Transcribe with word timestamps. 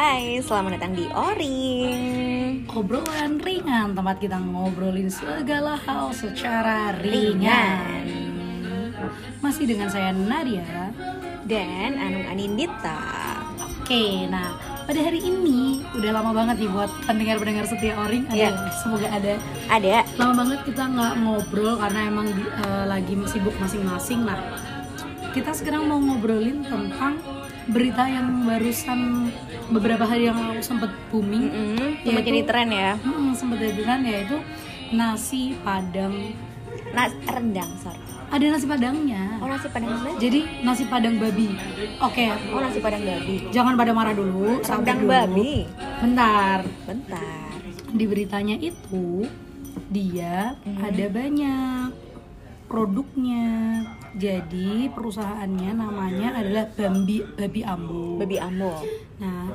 Hai, 0.00 0.40
selamat 0.40 0.80
datang 0.80 0.96
di 0.96 1.04
Oring 1.12 2.64
Obrolan 2.72 3.36
ringan, 3.36 3.92
tempat 3.92 4.16
kita 4.16 4.40
ngobrolin 4.40 5.12
segala 5.12 5.76
hal 5.76 6.16
secara 6.16 6.96
ringan. 7.04 8.08
Masih 9.44 9.68
dengan 9.68 9.92
saya 9.92 10.16
Nadia. 10.16 10.88
Dan 11.44 12.00
Anung 12.00 12.24
Anindita 12.32 12.96
Oke, 13.60 14.24
nah 14.32 14.56
pada 14.88 15.04
hari 15.04 15.20
ini 15.20 15.84
udah 15.92 16.16
lama 16.16 16.32
banget 16.32 16.64
nih 16.64 16.72
buat 16.72 16.88
pendengar-pendengar 17.04 17.68
setia 17.68 17.92
Oring. 18.00 18.24
Ada, 18.32 18.36
Iya. 18.40 18.50
Semoga 18.80 19.08
ada. 19.12 19.36
Ada 19.68 20.08
Lama 20.16 20.32
banget 20.32 20.64
kita 20.64 20.82
nggak 20.96 21.12
ngobrol 21.20 21.76
karena 21.76 22.08
emang 22.08 22.24
di- 22.32 22.48
eh, 22.48 22.84
lagi 22.88 23.20
sibuk 23.28 23.52
masing-masing. 23.60 24.24
Nah, 24.24 24.40
kita 25.36 25.52
sekarang 25.52 25.92
mau 25.92 26.00
ngobrolin 26.00 26.64
tentang 26.64 27.20
berita 27.68 28.08
yang 28.08 28.48
barusan 28.48 29.30
beberapa 29.70 30.02
hari 30.02 30.26
yang 30.26 30.36
lalu 30.36 30.60
sempat 30.60 30.90
booming. 31.08 31.46
mm 31.46 32.04
Yaitu- 32.04 32.26
jadi 32.26 32.40
tren 32.44 32.68
ya 32.68 32.90
Hmm, 32.96 33.30
sempat 33.32 33.58
jadi 33.58 33.82
kan 33.82 34.00
yaitu 34.02 34.36
nasi 34.90 35.54
padang. 35.60 36.34
Nah, 36.90 37.06
rendang, 37.24 37.70
sorry 37.78 38.02
Ada 38.28 38.46
nasi 38.48 38.62
padangnya. 38.64 39.38
Oh, 39.38 39.46
nasi 39.46 39.66
padang 39.66 39.90
babi 39.92 40.14
Jadi 40.20 40.40
nasi 40.62 40.84
padang 40.86 41.18
babi. 41.18 41.50
Oke, 42.00 42.26
Oh, 42.48 42.58
nasi 42.58 42.78
padang 42.78 43.02
babi 43.02 43.46
jangan 43.48 43.74
pada 43.74 43.90
marah 43.90 44.10
dulu. 44.12 44.58
Rendang 44.60 45.00
dulu. 45.00 45.10
babi 45.10 45.66
Bentar. 45.98 46.62
Bentar 46.84 47.50
Di 47.88 48.04
beritanya 48.06 48.54
itu 48.54 49.26
dia 49.88 50.54
Mhm. 50.60 50.78
ada 50.80 51.06
banyak 51.10 51.88
produknya. 52.68 53.48
Jadi 54.20 54.92
perusahaannya 54.92 55.72
namanya 55.72 56.28
adalah 56.36 56.68
Bambi 56.76 57.24
Babi 57.24 57.64
Ambo. 57.64 58.20
Babi 58.20 58.36
ambo 58.36 58.84
Nah, 59.16 59.48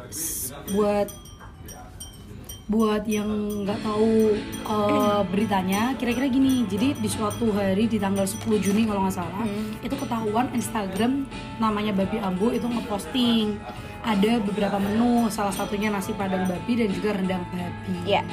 buat 0.74 1.08
buat 2.66 3.06
yang 3.06 3.30
nggak 3.62 3.78
tahu 3.86 4.34
uh, 4.66 5.22
beritanya, 5.30 5.94
kira-kira 6.02 6.26
gini. 6.26 6.66
Jadi 6.66 6.98
di 6.98 7.06
suatu 7.06 7.54
hari 7.54 7.86
di 7.86 8.02
tanggal 8.02 8.26
10 8.26 8.42
Juni 8.58 8.90
kalau 8.90 9.06
nggak 9.06 9.14
salah, 9.22 9.46
Hmm. 9.46 9.78
itu 9.86 9.94
ketahuan 9.94 10.50
Instagram 10.50 11.30
namanya 11.62 11.94
Babi 11.94 12.18
Ambo 12.18 12.50
itu 12.50 12.66
ngeposting 12.66 13.62
ada 14.02 14.42
beberapa 14.42 14.82
menu, 14.82 15.30
salah 15.30 15.54
satunya 15.54 15.94
nasi 15.94 16.14
padang 16.18 16.46
babi 16.46 16.74
dan 16.74 16.90
juga 16.90 17.14
rendang 17.14 17.46
babi. 17.54 17.98
Ya, 18.06 18.26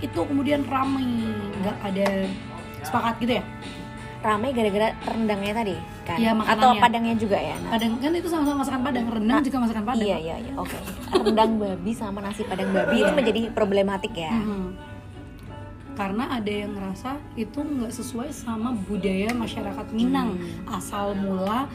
Itu 0.00 0.24
kemudian 0.24 0.64
ramai, 0.64 1.28
nggak 1.60 1.76
ada 1.84 2.08
sepakat 2.84 3.14
gitu 3.20 3.32
ya? 3.40 3.44
Ramai 4.20 4.52
gara-gara 4.52 4.92
rendangnya 5.02 5.52
tadi 5.54 5.76
kan 6.02 6.16
Iya, 6.16 6.32
Atau 6.36 6.76
padangnya 6.76 7.14
juga 7.14 7.36
ya 7.36 7.56
Nah, 7.58 7.72
Padang 7.72 7.92
kan 7.96 8.12
itu 8.12 8.28
sama-sama 8.28 8.56
masakan 8.60 8.80
padang, 8.82 9.06
rendang 9.08 9.40
juga 9.40 9.58
masakan 9.58 9.84
padang. 9.84 10.04
Iya, 10.04 10.16
iya, 10.18 10.36
iya, 10.38 10.52
oke 10.54 10.76
Rendang 11.10 11.50
babi 11.56 11.92
sama 11.92 12.20
nasi 12.20 12.42
padang 12.42 12.68
babi 12.70 12.96
itu 12.98 13.10
menjadi 13.10 13.40
problematik 13.50 14.12
ya 14.12 14.30
Mhm. 14.30 14.92
Karena 15.92 16.32
ada 16.32 16.48
yang 16.48 16.72
ngerasa 16.72 17.10
itu 17.34 17.60
nggak 17.60 17.92
sesuai 17.92 18.28
sama 18.30 18.72
budaya 18.80 19.32
masyarakat 19.34 19.86
Minang. 19.90 20.32
Asal 20.64 21.12
mula 21.14 21.68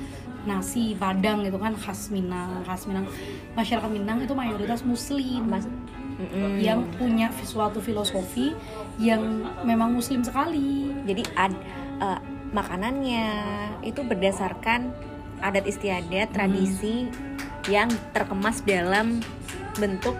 nasi 0.44 0.94
padang 0.96 1.42
itu 1.42 1.54
kan 1.56 1.74
khas 1.76 2.10
Minang, 2.10 2.62
khas 2.64 2.86
Minang. 2.86 3.06
Masyarakat 3.54 3.86
Minang 3.86 4.18
itu 4.20 4.34
mayoritas 4.34 4.82
Muslim. 4.82 5.46
Mas- 5.46 5.70
yang 6.58 6.88
punya 6.96 7.28
suatu 7.44 7.78
filosofi 7.78 8.56
yang 8.98 9.20
memang 9.62 9.92
Muslim 9.92 10.24
sekali. 10.24 10.90
jadi 11.04 11.22
ad, 11.36 11.54
eh, 12.00 12.20
makanannya 12.56 13.28
itu 13.84 14.00
berdasarkan 14.08 14.96
adat 15.44 15.68
istiadat 15.68 16.32
tradisi 16.32 17.12
yang 17.68 17.92
terkemas 18.16 18.64
dalam 18.64 19.20
bentuk 19.76 20.16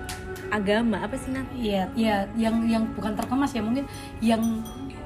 agama 0.52 1.02
apa 1.02 1.16
sih 1.18 1.32
Nat? 1.34 1.48
Iya, 1.56 1.90
iya, 1.96 2.28
yang 2.36 2.68
yang 2.70 2.84
bukan 2.94 3.16
terkemas 3.18 3.56
ya 3.56 3.64
mungkin 3.66 3.88
yang 4.22 4.44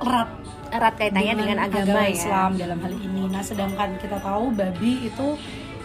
erat 0.01 0.29
erat 0.69 0.93
kaitannya 0.97 1.33
dengan, 1.37 1.57
agama, 1.65 2.05
ya 2.05 2.11
Islam 2.13 2.49
dalam 2.57 2.77
hal 2.81 2.93
ini. 2.93 3.23
Nah, 3.29 3.43
sedangkan 3.43 3.97
kita 3.97 4.17
tahu 4.21 4.53
babi 4.53 5.09
itu 5.09 5.27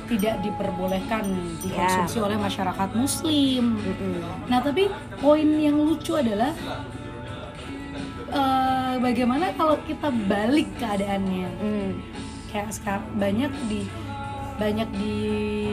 tidak 0.04 0.36
diperbolehkan 0.44 1.24
dikonsumsi 1.64 2.20
oleh 2.20 2.36
masyarakat 2.36 2.88
Muslim. 2.92 3.80
Nah, 4.52 4.60
tapi 4.60 4.92
poin 5.16 5.48
yang 5.56 5.80
lucu 5.80 6.12
adalah 6.12 6.52
eh, 8.34 8.94
bagaimana 8.98 9.54
kalau 9.54 9.78
kita 9.86 10.10
balik 10.26 10.66
keadaannya. 10.76 11.48
Mm. 11.58 11.90
Kayak 12.50 12.70
sekarang 12.70 13.04
banyak 13.14 13.52
di 13.66 13.80
banyak 14.54 14.86
di 14.94 15.14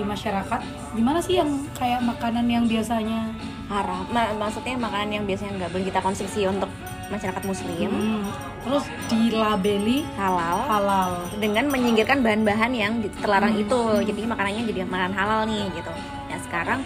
masyarakat. 0.01 0.61
Gimana 0.94 1.21
sih 1.21 1.38
yang 1.38 1.50
kayak 1.77 2.01
makanan 2.01 2.45
yang 2.45 2.66
biasanya? 2.66 3.29
Haram. 3.69 4.03
Ma- 4.09 4.35
maksudnya 4.35 4.75
makanan 4.75 5.09
yang 5.16 5.23
biasanya 5.23 5.63
nggak 5.63 5.71
boleh 5.71 5.85
kita 5.88 6.01
konsumsi 6.01 6.44
untuk 6.44 6.67
masyarakat 7.07 7.44
muslim. 7.44 7.88
Hmm, 7.88 8.23
terus 8.63 8.83
dilabeli 9.07 10.03
halal. 10.17 10.57
halal. 10.67 11.09
Dengan 11.38 11.67
menyingkirkan 11.69 12.19
bahan-bahan 12.19 12.71
yang 12.71 13.00
terlarang 13.21 13.55
Hmm. 13.55 13.63
itu. 13.63 13.79
Jadi 14.11 14.21
makanannya 14.27 14.63
jadi 14.67 14.79
makanan 14.83 15.13
halal 15.16 15.41
nih 15.47 15.67
gitu. 15.71 15.91
Ya 16.27 16.38
sekarang 16.44 16.79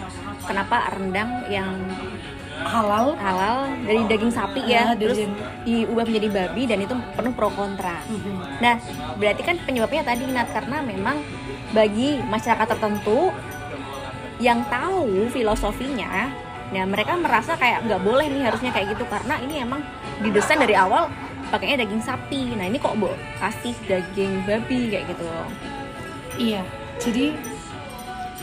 kenapa 0.44 0.94
rendang 0.94 1.46
yang 1.50 1.74
halal. 2.64 3.06
Halal 3.18 3.58
dari 3.84 4.00
daging 4.08 4.32
sapi 4.32 4.60
ya 4.64 4.96
dari 4.96 5.12
terus 5.12 5.18
diubah 5.66 6.04
menjadi 6.06 6.28
babi 6.32 6.62
dan 6.64 6.78
itu 6.80 6.94
penuh 7.14 7.32
pro 7.34 7.50
kontra. 7.52 8.00
Mhm. 8.06 8.62
nah 8.62 8.80
berarti 9.20 9.42
kan 9.44 9.56
penyebabnya 9.64 10.02
tadi 10.06 10.24
Nat 10.30 10.48
karena 10.48 10.80
memang 10.80 11.20
bagi 11.74 12.22
masyarakat 12.24 12.66
tertentu 12.72 13.34
yang 14.40 14.64
tahu 14.68 15.28
filosofinya 15.32 16.28
nah 16.66 16.82
mereka 16.82 17.14
merasa 17.14 17.54
kayak 17.54 17.86
nggak 17.86 18.02
boleh 18.02 18.26
nih 18.26 18.42
harusnya 18.42 18.74
kayak 18.74 18.98
gitu 18.98 19.06
karena 19.06 19.38
ini 19.38 19.62
emang 19.62 19.80
didesain 20.18 20.58
dari 20.58 20.74
awal 20.74 21.06
pakainya 21.46 21.86
daging 21.86 22.02
sapi. 22.02 22.58
Nah 22.58 22.66
ini 22.66 22.78
kok 22.82 22.98
bu 22.98 23.06
kasih 23.38 23.74
daging 23.86 24.42
babi 24.44 24.90
kayak 24.90 25.06
gitu 25.14 25.26
Iya, 26.36 26.60
jadi 27.00 27.32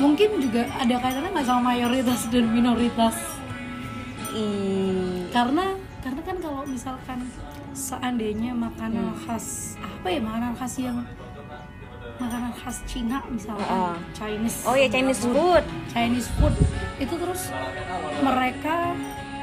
mungkin 0.01 0.41
juga 0.41 0.65
ada 0.81 0.95
kaitannya 0.97 1.29
nggak 1.29 1.45
sama 1.45 1.73
mayoritas 1.73 2.25
dan 2.33 2.49
minoritas 2.49 3.32
I- 4.33 5.29
karena 5.29 5.77
karena 6.01 6.21
kan 6.21 6.37
kalau 6.37 6.61
misalkan 6.65 7.19
seandainya 7.73 8.51
makanan 8.51 9.13
khas 9.23 9.77
apa 9.79 10.07
ya 10.09 10.19
makanan 10.19 10.53
khas 10.53 10.73
yang 10.77 10.97
makanan 12.17 12.53
khas 12.53 12.77
Cina 12.85 13.23
misalkan 13.29 13.65
Heeh. 13.65 13.95
Chinese 14.13 14.57
oh 14.65 14.75
ya 14.75 14.87
Chinese 14.87 15.23
food 15.25 15.63
Chinese 15.89 16.29
food 16.37 16.53
itu 16.99 17.13
terus 17.17 17.49
mereka 18.21 18.93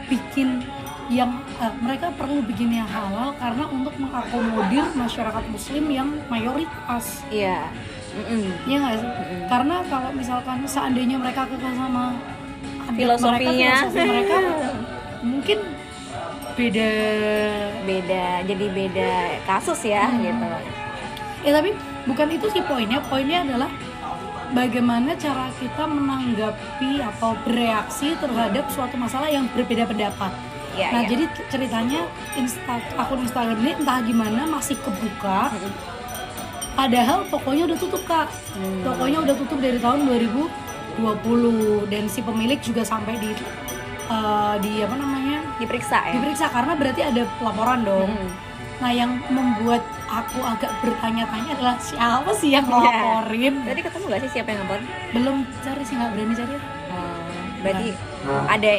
bikin 0.07 0.63
yang 1.11 1.43
eh, 1.59 1.75
mereka 1.83 2.15
perlu 2.15 2.39
bikin 2.47 2.71
yang 2.71 2.87
halal 2.87 3.35
karena 3.35 3.67
untuk 3.67 3.95
mengakomodir 3.99 4.87
masyarakat 4.95 5.45
muslim 5.51 5.85
yang 5.91 6.09
mayoritas 6.31 7.27
iya 7.31 7.67
Mm-mm. 8.11 8.43
Iya 8.67 8.77
nggak 8.83 8.95
sih? 8.99 9.11
Karena 9.47 9.87
kalau 9.87 10.11
misalkan 10.11 10.67
seandainya 10.67 11.15
mereka 11.15 11.47
kekeh 11.47 11.79
sama 11.79 12.11
Filosofinya. 13.01 13.73
mereka, 13.73 13.89
filosofi 13.89 14.09
mereka 14.09 14.37
mungkin 15.21 15.59
beda. 16.55 16.91
beda 17.81 18.25
jadi 18.45 18.67
beda 18.69 19.13
kasus 19.45 19.81
ya 19.83 20.05
Hmm. 20.07 20.21
gitu 20.21 20.49
Ya 21.41 21.57
tapi 21.57 21.73
bukan 22.05 22.29
itu 22.37 22.53
sih 22.53 22.61
poinnya. 22.61 23.01
Poinnya 23.01 23.41
adalah 23.41 23.73
bagaimana 24.53 25.17
cara 25.17 25.49
kita 25.57 25.89
menanggapi 25.89 27.01
atau 27.01 27.33
bereaksi 27.49 28.13
terhadap 28.21 28.69
suatu 28.69 29.01
masalah 29.01 29.33
yang 29.33 29.49
berbeda 29.57 29.89
pendapat. 29.89 30.29
Iya, 30.77 30.89
nah 30.93 31.01
iya. 31.01 31.09
jadi 31.09 31.25
ceritanya 31.49 32.01
insta 32.37 32.77
akun 32.95 33.25
Instagram 33.25 33.57
ini 33.65 33.73
entah 33.73 34.05
gimana 34.05 34.45
masih 34.45 34.77
kebuka. 34.85 35.49
Padahal 36.77 37.25
tokonya 37.27 37.73
udah 37.73 37.79
tutup 37.81 38.03
kak. 38.05 38.29
Hmm. 38.53 38.85
Tokonya 38.85 39.19
udah 39.25 39.35
tutup 39.41 39.59
dari 39.59 39.81
tahun 39.81 40.01
2020 41.01 41.89
dan 41.89 42.05
si 42.07 42.21
pemilik 42.21 42.59
juga 42.59 42.83
sampai 42.83 43.17
di 43.17 43.31
eh, 44.07 44.55
di 44.61 44.73
apa 44.81 44.95
namanya 44.95 45.39
diperiksa 45.57 45.99
ya 46.03 46.13
diperiksa 46.15 46.47
karena 46.49 46.73
berarti 46.75 47.01
ada 47.03 47.23
laporan 47.41 47.81
dong. 47.83 48.11
Mm. 48.11 48.31
Nah 48.81 48.91
yang 48.91 49.13
membuat 49.29 49.81
aku 50.07 50.41
agak 50.41 50.73
bertanya-tanya 50.81 51.53
adalah 51.55 51.77
siapa 51.79 52.33
sih 52.33 52.49
yang 52.51 52.65
Iya. 52.65 52.73
ngelaporin? 52.73 53.55
Tadi 53.63 53.81
ketemu 53.83 54.05
gak 54.07 54.21
sih 54.21 54.31
siapa 54.33 54.49
yang 54.49 54.59
ngelaporin? 54.61 54.87
Belum 55.13 55.37
cari 55.61 55.83
sih 55.85 55.95
nggak 55.95 56.11
berani 56.11 56.35
cari. 56.35 56.57
Hmm, 56.89 57.21
berarti 57.61 57.89
ada 58.49 58.73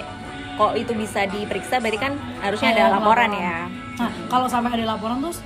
kok 0.51 0.73
itu 0.75 0.91
bisa 0.95 1.19
diperiksa 1.25 1.75
berarti 1.77 1.99
kan 1.99 2.13
harusnya 2.39 2.69
ada 2.71 2.81
Ada 2.83 2.91
laporan 2.91 3.29
laporan. 3.29 3.45
ya. 3.45 3.57
Nah 3.97 4.11
kalau 4.27 4.47
sampai 4.47 4.69
ada 4.73 4.85
laporan 4.89 5.17
terus 5.21 5.39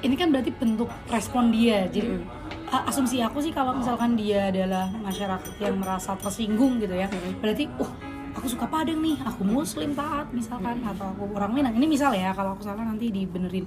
ini 0.00 0.14
kan 0.14 0.30
berarti 0.30 0.50
bentuk 0.50 0.90
respon 1.08 1.50
dia. 1.50 1.86
Jadi 1.86 2.06
Mm. 2.08 2.65
Asumsi 2.66 3.22
aku 3.22 3.38
sih 3.38 3.54
kalau 3.54 3.76
misalkan 3.76 4.18
dia 4.18 4.50
adalah 4.50 4.90
masyarakat 4.90 5.54
yang 5.62 5.78
merasa 5.78 6.18
tersinggung 6.18 6.82
gitu 6.82 6.94
ya, 6.94 7.06
berarti 7.38 7.70
uh 7.78 7.90
aku 8.36 8.52
suka 8.52 8.68
Padang 8.68 9.00
nih, 9.00 9.16
aku 9.24 9.48
Muslim 9.48 9.96
taat 9.96 10.28
misalkan 10.28 10.84
atau 10.84 11.08
aku 11.08 11.24
orang 11.32 11.56
Minang. 11.56 11.74
Ini 11.78 11.86
misal 11.88 12.12
ya 12.12 12.36
kalau 12.36 12.52
aku 12.52 12.68
salah 12.68 12.84
nanti 12.84 13.08
dibenerin. 13.08 13.64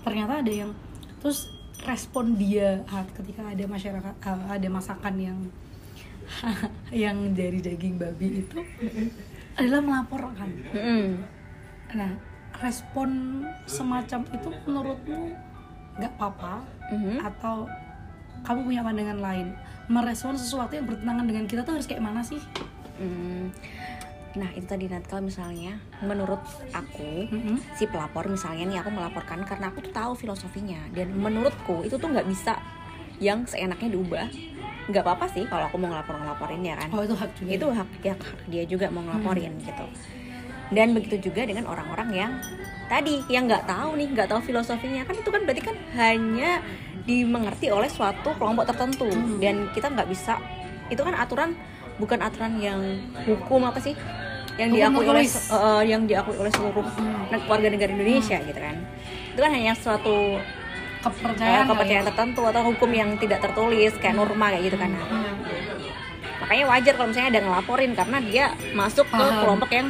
Ternyata 0.00 0.40
ada 0.40 0.48
yang 0.48 0.72
terus 1.20 1.52
respon 1.84 2.34
dia 2.34 2.82
ketika 3.14 3.44
ada 3.44 3.64
masyarakat 3.68 4.14
ada 4.24 4.68
masakan 4.72 5.14
yang 5.20 5.38
yang 7.06 7.16
dari 7.36 7.60
daging 7.60 8.00
babi 8.00 8.44
itu 8.44 8.58
adalah 9.56 9.80
melaporkan. 9.84 10.48
Nah, 11.92 12.12
respon 12.60 13.42
semacam 13.64 14.20
itu 14.32 14.48
menurutmu 14.64 15.22
nggak 15.98 16.12
apa-apa 16.16 16.62
Mhm. 16.88 17.20
atau 17.20 17.68
kamu 18.42 18.60
punya 18.64 18.80
pandangan 18.82 19.18
lain? 19.18 19.46
Merespon 19.88 20.36
sesuatu 20.36 20.76
yang 20.76 20.84
bertentangan 20.84 21.24
dengan 21.24 21.44
kita 21.48 21.64
tuh 21.64 21.80
harus 21.80 21.86
kayak 21.88 22.04
mana 22.04 22.20
sih? 22.20 22.40
Mm. 23.00 23.48
Nah 24.36 24.50
itu 24.52 24.66
tadi 24.68 24.86
Nat 24.86 25.08
kalau 25.08 25.24
misalnya 25.24 25.80
menurut 26.04 26.38
aku 26.70 27.26
Mm-mm. 27.32 27.56
si 27.74 27.88
pelapor 27.88 28.28
misalnya 28.28 28.68
nih 28.68 28.78
aku 28.84 28.92
melaporkan 28.92 29.40
karena 29.42 29.72
aku 29.72 29.80
tuh 29.82 29.90
tahu 29.90 30.12
filosofinya 30.14 30.78
dan 30.92 31.10
menurutku 31.10 31.82
itu 31.82 31.96
tuh 31.96 32.06
nggak 32.12 32.28
bisa 32.28 32.60
yang 33.18 33.42
seenaknya 33.48 33.96
diubah 33.96 34.28
nggak 34.88 35.02
apa-apa 35.02 35.26
sih 35.32 35.44
kalau 35.48 35.66
aku 35.66 35.76
mau 35.80 35.90
ngelapor 35.90 36.16
ngelaporin 36.16 36.60
ya 36.62 36.74
kan 36.76 36.88
Oh 36.92 37.02
itu 37.02 37.12
hak 37.12 37.30
juga. 37.36 37.50
itu 37.50 37.66
hak 37.72 37.88
ya 38.04 38.14
hak 38.14 38.38
dia 38.46 38.62
juga 38.64 38.86
mau 38.88 39.02
ngelaporin 39.04 39.52
gitu 39.60 39.84
dan 40.68 40.92
begitu 40.92 41.32
juga 41.32 41.48
dengan 41.48 41.64
orang-orang 41.64 42.08
yang 42.12 42.32
tadi 42.88 43.24
yang 43.28 43.48
nggak 43.48 43.64
tahu 43.68 43.96
nih 43.96 44.08
nggak 44.12 44.28
tahu 44.28 44.40
filosofinya 44.44 45.04
kan 45.04 45.16
itu 45.16 45.28
kan 45.28 45.40
berarti 45.44 45.62
kan 45.64 45.76
hanya 45.96 46.60
dimengerti 47.08 47.72
oleh 47.72 47.88
suatu 47.88 48.36
kelompok 48.36 48.68
tertentu 48.68 49.08
Hmm. 49.08 49.40
dan 49.40 49.72
kita 49.72 49.88
nggak 49.88 50.06
bisa 50.06 50.36
itu 50.86 51.00
kan 51.00 51.16
aturan 51.16 51.56
bukan 51.96 52.20
aturan 52.20 52.60
yang 52.60 52.80
hukum 53.24 53.64
apa 53.64 53.80
sih 53.80 53.96
yang 54.54 54.68
Hukum 54.70 55.00
diakui 55.00 55.06
oleh 55.08 55.24
eh, 55.24 55.82
yang 55.86 56.02
diakui 56.04 56.36
oleh 56.36 56.52
seluruh 56.52 56.84
Hmm. 56.84 57.48
warga 57.48 57.68
negara 57.68 57.90
Indonesia 57.90 58.36
gitu 58.38 58.56
kan 58.56 58.76
itu 59.32 59.40
kan 59.40 59.50
hanya 59.50 59.72
suatu 59.72 60.36
kepercayaan 60.98 61.64
eh, 61.64 61.68
kepercayaan 61.68 62.06
tertentu 62.06 62.42
atau 62.44 62.62
hukum 62.66 62.90
yang 62.90 63.16
tidak 63.16 63.40
tertulis 63.40 63.94
kayak 63.96 64.14
norma 64.14 64.50
kayak 64.50 64.62
gitu 64.66 64.76
kan 64.76 64.90
Nah, 64.90 65.06
kali 65.06 65.56
ya. 65.56 65.94
makanya 66.38 66.64
wajar 66.68 66.92
kalau 66.94 67.08
misalnya 67.08 67.30
ada 67.30 67.40
ngelaporin 67.40 67.92
karena 67.94 68.18
dia 68.20 68.44
masuk 68.72 69.06
ke 69.06 69.14
Paham. 69.16 69.40
kelompok 69.40 69.70
yang 69.70 69.88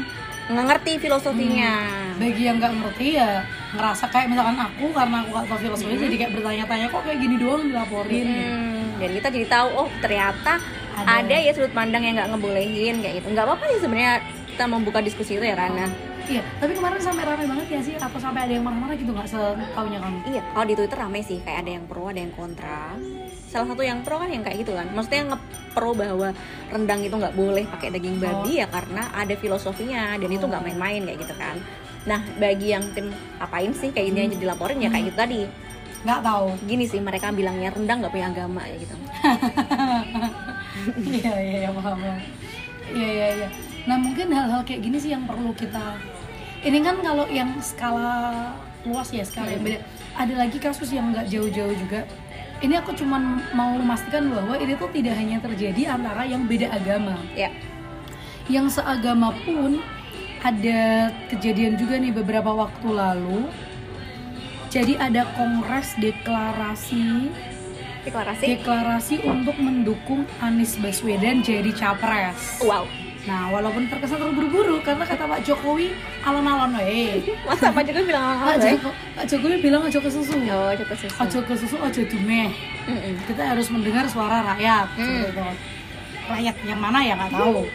nggak 0.49 0.65
ngerti 0.65 0.93
filosofinya. 0.97 1.73
Bagi 2.17 2.43
yang 2.49 2.57
nggak 2.59 2.73
ngerti 2.73 3.07
ya 3.21 3.45
ngerasa 3.77 4.05
kayak 4.09 4.33
misalkan 4.33 4.57
aku 4.57 4.87
karena 4.97 5.17
aku 5.21 5.29
gak 5.37 5.47
tahu 5.53 5.59
filosofi 5.61 5.95
jadi 6.01 6.17
kayak 6.25 6.33
bertanya-tanya 6.41 6.87
kok 6.89 7.03
kayak 7.05 7.19
gini 7.21 7.37
doang 7.37 7.63
dilaporin? 7.69 8.29
Hmm, 8.33 8.97
dan 8.97 9.11
kita 9.13 9.29
jadi 9.29 9.47
tahu 9.47 9.69
oh 9.77 9.89
ternyata 10.01 10.53
Ada. 10.99 11.23
ada, 11.23 11.37
ya 11.39 11.53
sudut 11.55 11.71
pandang 11.71 12.03
yang 12.03 12.19
nggak 12.19 12.29
ngebolehin 12.35 12.97
kayak 13.05 13.23
gitu. 13.23 13.29
Nggak 13.31 13.45
apa-apa 13.47 13.65
sih 13.71 13.79
sebenarnya 13.85 14.15
kita 14.51 14.65
membuka 14.67 14.99
diskusi 15.05 15.39
itu 15.39 15.45
ya 15.47 15.55
karena 15.55 15.87
iya. 16.27 16.43
Tapi 16.59 16.73
kemarin 16.75 16.99
sampai 16.99 17.23
ramai 17.23 17.47
banget 17.47 17.67
ya 17.71 17.81
sih 17.85 17.95
atau 17.95 18.19
sampai 18.19 18.41
ada 18.49 18.53
yang 18.59 18.65
marah-marah 18.67 18.97
gitu 18.99 19.13
nggak 19.15 19.29
setaunya 19.31 19.99
kamu? 20.03 20.19
Iya 20.27 20.43
kalau 20.51 20.67
di 20.67 20.75
Twitter 20.75 20.99
rame 20.99 21.21
sih 21.23 21.39
kayak 21.45 21.59
ada 21.63 21.71
yang 21.77 21.85
pro 21.87 22.11
ada 22.11 22.19
yang 22.19 22.35
kontra 22.35 22.99
salah 23.49 23.67
satu 23.73 23.81
yang 23.81 24.05
pro 24.05 24.21
kan 24.21 24.29
yang 24.29 24.45
kayak 24.45 24.63
gitu 24.63 24.77
kan. 24.77 24.87
Maksudnya 24.93 25.19
yang 25.25 25.31
nge-pro 25.33 25.91
bahwa 25.97 26.29
rendang 26.69 27.01
itu 27.01 27.15
nggak 27.17 27.35
boleh 27.35 27.65
pakai 27.65 27.89
daging 27.97 28.21
babi 28.21 28.61
ya 28.61 28.67
karena 28.69 29.09
ada 29.17 29.35
filosofinya 29.35 30.21
dan 30.21 30.29
itu 30.29 30.45
nggak 30.45 30.63
main-main 30.63 31.01
kayak 31.09 31.19
gitu 31.25 31.35
kan. 31.41 31.57
Nah 32.05 32.21
bagi 32.37 32.77
yang 32.77 32.85
tim 32.93 33.09
apain 33.41 33.73
sih 33.73 33.89
kayak 33.91 34.13
gini 34.13 34.21
aja 34.29 34.37
dilaporin 34.37 34.79
ya 34.85 34.93
kayak 34.93 35.05
gitu 35.11 35.17
tadi. 35.17 35.41
Nggak 36.05 36.21
tahu. 36.23 36.49
Gini 36.69 36.85
sih 36.85 37.01
mereka 37.01 37.33
bilangnya 37.33 37.73
rendang 37.73 38.05
nggak 38.05 38.13
punya 38.13 38.29
agama 38.29 38.63
ya 38.69 38.77
gitu. 38.77 38.95
Iya 40.89 41.35
iya 41.43 41.57
iya 41.67 41.71
paham 41.75 41.99
paham. 42.01 42.21
iya 42.95 43.09
iya 43.11 43.29
iya. 43.35 43.49
Nah 43.91 43.99
mungkin 43.99 44.31
hal-hal 44.31 44.63
kayak 44.63 44.79
gini 44.87 44.97
sih 45.03 45.11
yang 45.11 45.27
perlu 45.27 45.51
kita 45.53 45.99
ini 46.59 46.83
kan 46.83 46.99
kalau 46.99 47.27
yang 47.31 47.55
skala 47.63 48.51
luas 48.83 49.11
ya 49.15 49.23
skala 49.23 49.55
yang 49.55 49.63
beda. 49.63 49.81
Ada 50.19 50.35
lagi 50.35 50.59
kasus 50.59 50.91
yang 50.91 51.15
nggak 51.15 51.31
jauh-jauh 51.31 51.75
juga 51.79 52.03
ini 52.59 52.75
aku 52.75 52.91
cuman 52.95 53.43
mau 53.55 53.75
memastikan 53.79 54.27
bahwa 54.31 54.59
ini 54.59 54.75
tuh 54.75 54.91
tidak 54.91 55.15
hanya 55.15 55.39
terjadi 55.39 55.95
antara 55.95 56.27
yang 56.27 56.45
beda 56.45 56.75
agama. 56.75 57.15
Ya. 57.39 57.55
Yang 58.51 58.81
seagama 58.81 59.31
pun 59.47 59.79
ada 60.43 61.13
kejadian 61.31 61.79
juga 61.79 61.99
nih 61.99 62.11
beberapa 62.15 62.51
waktu 62.51 62.89
lalu. 62.91 63.47
Jadi 64.69 65.01
ada 65.01 65.25
kongres 65.39 65.97
deklarasi. 65.97 67.31
Deklarasi? 68.05 68.45
Deklarasi 68.59 69.17
untuk 69.25 69.57
mendukung 69.57 70.29
Anies 70.41 70.77
Baswedan 70.77 71.41
jadi 71.41 71.73
capres. 71.73 72.61
wow 72.65 73.08
Nah, 73.29 73.53
walaupun 73.53 73.85
terkesan 73.93 74.17
terburu-buru 74.17 74.81
karena 74.81 75.05
kata 75.05 75.29
Pak 75.29 75.45
Jokowi 75.45 75.93
alon-alon 76.25 76.81
we. 76.81 77.21
masa 77.49 77.69
Pak 77.69 77.85
Jokowi 77.85 78.09
bilang 78.09 78.41
Pak, 78.41 78.57
ya? 78.57 78.73
Joko, 78.73 78.91
Pak 79.13 79.25
Jokowi 79.29 79.57
bilang 79.61 79.83
ojo 79.85 79.99
ke 80.01 80.09
susu. 80.09 80.33
oh 80.49 80.73
coba 80.73 80.95
susu 80.97 81.13
Ojo 81.21 81.39
ke 81.45 81.55
susu, 81.61 81.77
ojo 81.77 82.01
dumeh. 82.09 82.49
Mm-mm. 82.89 83.15
Kita 83.29 83.43
harus 83.53 83.69
mendengar 83.69 84.09
suara 84.09 84.41
rakyat. 84.57 84.89
Itu. 84.97 85.45
Rakyat 86.29 86.57
yang 86.65 86.81
mana 86.81 87.05
ya 87.05 87.21
nggak 87.21 87.37
tahu. 87.37 87.69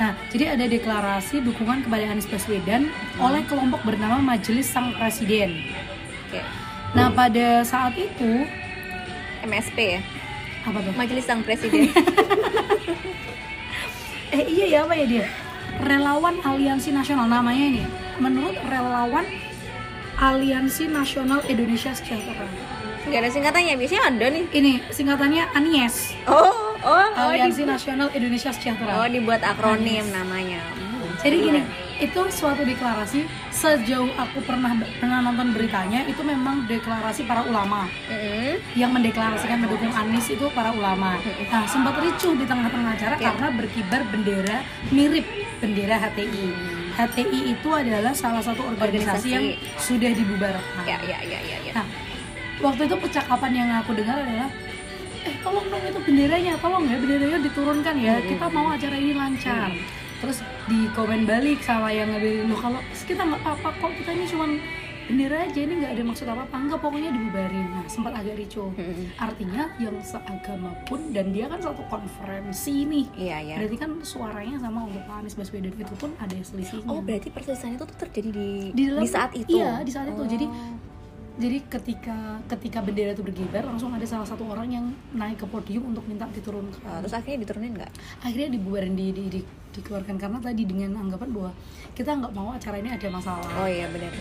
Nah, 0.00 0.12
jadi 0.32 0.56
ada 0.56 0.64
deklarasi 0.68 1.44
dukungan 1.44 1.84
kepada 1.84 2.04
Anies 2.08 2.28
Baswedan 2.28 2.88
oleh 3.20 3.44
kelompok 3.48 3.80
bernama 3.84 4.20
Majelis 4.20 4.68
Sang 4.68 4.92
Presiden. 4.96 5.64
oke 6.28 6.40
Nah, 6.90 7.08
pada 7.12 7.62
saat 7.64 7.96
itu 7.96 8.44
MSP 9.44 9.96
ya 9.96 10.00
apa 10.60 10.78
tuh? 10.84 10.92
Majelis 10.92 11.24
Sang 11.24 11.40
Presiden 11.40 11.88
eh 14.30 14.44
iya 14.46 14.66
ya 14.66 14.78
apa 14.86 14.94
ya 14.94 15.06
dia? 15.06 15.26
Relawan 15.80 16.38
aliansi 16.42 16.90
nasional 16.90 17.26
namanya 17.26 17.64
ini. 17.66 17.82
Menurut 18.20 18.54
relawan 18.66 19.24
aliansi 20.20 20.86
nasional 20.86 21.40
Indonesia 21.48 21.96
Sejahtera 21.96 22.44
nggak 23.00 23.16
ada 23.24 23.30
singkatannya 23.32 23.80
biasanya 23.80 24.02
ada 24.12 24.26
nih. 24.28 24.44
Ini 24.52 24.72
singkatannya 24.92 25.56
ANIES 25.56 26.12
oh 26.28 26.76
oh 26.84 26.92
oh, 27.16 27.32
aliansi 27.32 27.64
di- 27.64 27.70
nasional 27.72 28.12
Indonesia 28.12 28.52
Sejahtera. 28.52 29.00
Oh 29.00 29.08
dibuat 29.08 29.40
akronim 29.40 30.04
namanya. 30.12 30.60
Hmm, 30.76 31.08
jadi 31.24 31.36
gini. 31.40 31.62
Itu 32.00 32.20
suatu 32.28 32.64
deklarasi 32.64 33.28
sejauh 33.50 34.08
aku 34.16 34.40
pernah 34.42 34.72
pernah 34.96 35.20
nonton 35.20 35.52
beritanya 35.52 36.02
itu 36.04 36.20
memang 36.20 36.64
deklarasi 36.64 37.22
para 37.22 37.44
ulama 37.44 37.84
Mm-mm. 38.08 38.56
yang 38.72 38.88
mendeklarasikan 38.90 39.60
mendukung 39.60 39.92
Anies 39.92 40.26
itu 40.26 40.48
para 40.50 40.72
ulama. 40.72 41.20
Nah, 41.46 41.64
sempat 41.64 42.00
ricuh 42.00 42.32
di 42.34 42.44
tengah-tengah 42.44 42.96
acara 42.96 43.14
Ya. 43.14 43.30
karena 43.30 43.48
berkibar 43.52 44.00
bendera 44.08 44.64
mirip 44.88 45.28
bendera 45.60 46.00
HTI. 46.00 46.46
HTI 46.96 47.38
itu 47.52 47.68
adalah 47.68 48.12
salah 48.12 48.40
satu 48.40 48.64
organisasi, 48.64 48.88
Organisasi. 48.96 49.28
yang 49.30 49.44
sudah 49.76 50.10
dibubarkan. 50.10 50.82
ya 50.84 50.96
ya 51.04 51.18
ya 51.20 51.38
ya 51.38 51.58
ya 51.60 51.72
Nah, 51.76 51.86
waktu 52.60 52.88
itu 52.88 52.96
percakapan 52.96 53.52
yang 53.54 53.68
aku 53.76 53.92
dengar 53.92 54.16
adalah 54.18 54.48
eh 55.20 55.36
tolong 55.44 55.68
dong 55.68 55.84
itu 55.84 56.00
benderanya, 56.00 56.56
tolong 56.56 56.88
ya 56.88 56.96
benderanya 56.96 57.38
diturunkan 57.44 57.94
ya. 58.00 58.14
Kita 58.24 58.46
mau 58.48 58.72
acara 58.72 58.96
ini 58.96 59.12
lancar. 59.12 59.68
Terus 60.20 60.38
di 60.66 60.84
komen 60.90 61.24
balik 61.24 61.60
sama 61.60 61.88
yang 61.88 62.08
ngeberin 62.08 62.46
"Loh, 62.46 62.58
kalau 62.58 62.78
kita 63.00 63.22
nggak 63.22 63.40
apa-apa 63.40 63.68
kok 63.74 63.92
kita 63.96 64.10
ini 64.12 64.26
cuman 64.26 64.50
bendera 65.02 65.42
aja 65.42 65.58
ini 65.58 65.74
nggak 65.74 65.92
ada 65.92 66.02
maksud 66.04 66.26
apa-apa. 66.28 66.54
Enggak 66.54 66.78
pokoknya 66.78 67.10
dibubarin. 67.10 67.66
Nah 67.66 67.82
sempat 67.84 68.12
agak 68.14 68.36
Mm-mm. 68.70 69.10
artinya 69.18 69.66
yang 69.76 69.96
seagama 69.98 70.70
pun 70.86 71.10
dan 71.10 71.32
dia 71.32 71.48
kan 71.48 71.58
satu 71.58 71.82
konferensi 71.88 72.84
nih. 72.84 73.06
Iya 73.16 73.36
ya 73.42 73.54
berarti 73.58 73.76
kan 73.76 73.90
suaranya 74.02 74.56
sama 74.60 74.86
untuk 74.86 75.02
Pak 75.02 75.16
Anies 75.18 75.34
Baswedan 75.34 75.74
itu 75.74 75.94
pun 75.96 76.14
ada 76.14 76.36
selisihnya. 76.36 76.86
Oh 76.86 77.00
berarti 77.00 77.26
perselisihan 77.28 77.74
itu 77.74 77.84
tuh 77.84 77.96
terjadi 77.98 78.30
di 78.30 78.48
Di 78.70 78.82
dalam- 78.86 79.02
saat 79.04 79.32
itu? 79.34 79.56
iya, 79.56 79.82
di 79.82 79.90
saat 79.90 80.06
itu. 80.06 80.22
Jadi, 80.22 80.46
Oh. 80.46 80.76
Jadi 81.40 81.58
ketika 81.64 82.36
ketika 82.46 82.84
bendera 82.84 83.16
itu 83.16 83.24
berkibar 83.24 83.64
langsung 83.64 83.96
ada 83.96 84.04
salah 84.04 84.28
satu 84.28 84.44
orang 84.44 84.68
yang 84.68 84.86
naik 85.16 85.40
ke 85.40 85.46
podium 85.48 85.88
untuk 85.88 86.04
minta 86.04 86.28
diturunkan. 86.28 86.84
Oh, 86.84 87.00
terus 87.00 87.16
akhirnya 87.16 87.48
diturunin 87.48 87.72
nggak? 87.80 87.92
Akhirnya 88.20 88.48
dibubarin 88.52 88.92
di, 88.92 89.08
di, 89.08 89.24
di- 89.32 89.48
dikeluarkan. 89.72 90.20
Karena 90.20 90.36
tadi 90.36 90.68
dengan 90.68 91.00
anggapan 91.00 91.32
bahwa 91.32 91.50
kita 91.96 92.12
nggak 92.12 92.32
mau 92.36 92.52
acara 92.52 92.76
ini 92.76 92.92
ada 92.92 93.08
masalah. 93.08 93.48
Oh 93.56 93.64
iya 93.64 93.88
benar. 93.88 94.12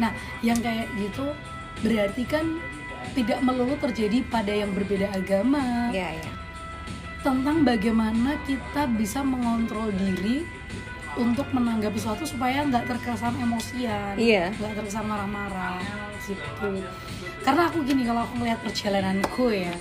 Nah 0.00 0.10
yang 0.40 0.56
kayak 0.58 0.88
gitu 0.96 1.28
berarti 1.84 2.24
kan 2.24 2.46
tidak 3.12 3.38
melulu 3.44 3.76
terjadi 3.76 4.24
pada 4.32 4.50
yang 4.50 4.72
berbeda 4.72 5.12
agama. 5.12 5.92
Iya 5.92 6.16
iya. 6.16 6.30
Tentang 7.20 7.60
bagaimana 7.60 8.40
kita 8.48 8.88
bisa 8.96 9.20
mengontrol 9.20 9.92
diri 9.92 10.48
untuk 11.18 11.50
menanggapi 11.50 11.98
sesuatu 11.98 12.22
supaya 12.24 12.62
nggak 12.62 12.86
terkesan 12.86 13.34
emosian 13.42 14.14
Iya. 14.14 14.54
nggak 14.54 14.80
terkesan 14.80 15.02
marah-marah 15.02 16.07
gitu 16.28 16.68
karena 17.40 17.62
aku 17.66 17.80
gini 17.82 18.04
kalau 18.04 18.22
aku 18.22 18.34
melihat 18.36 18.60
perjalananku 18.60 19.44
ya 19.48 19.72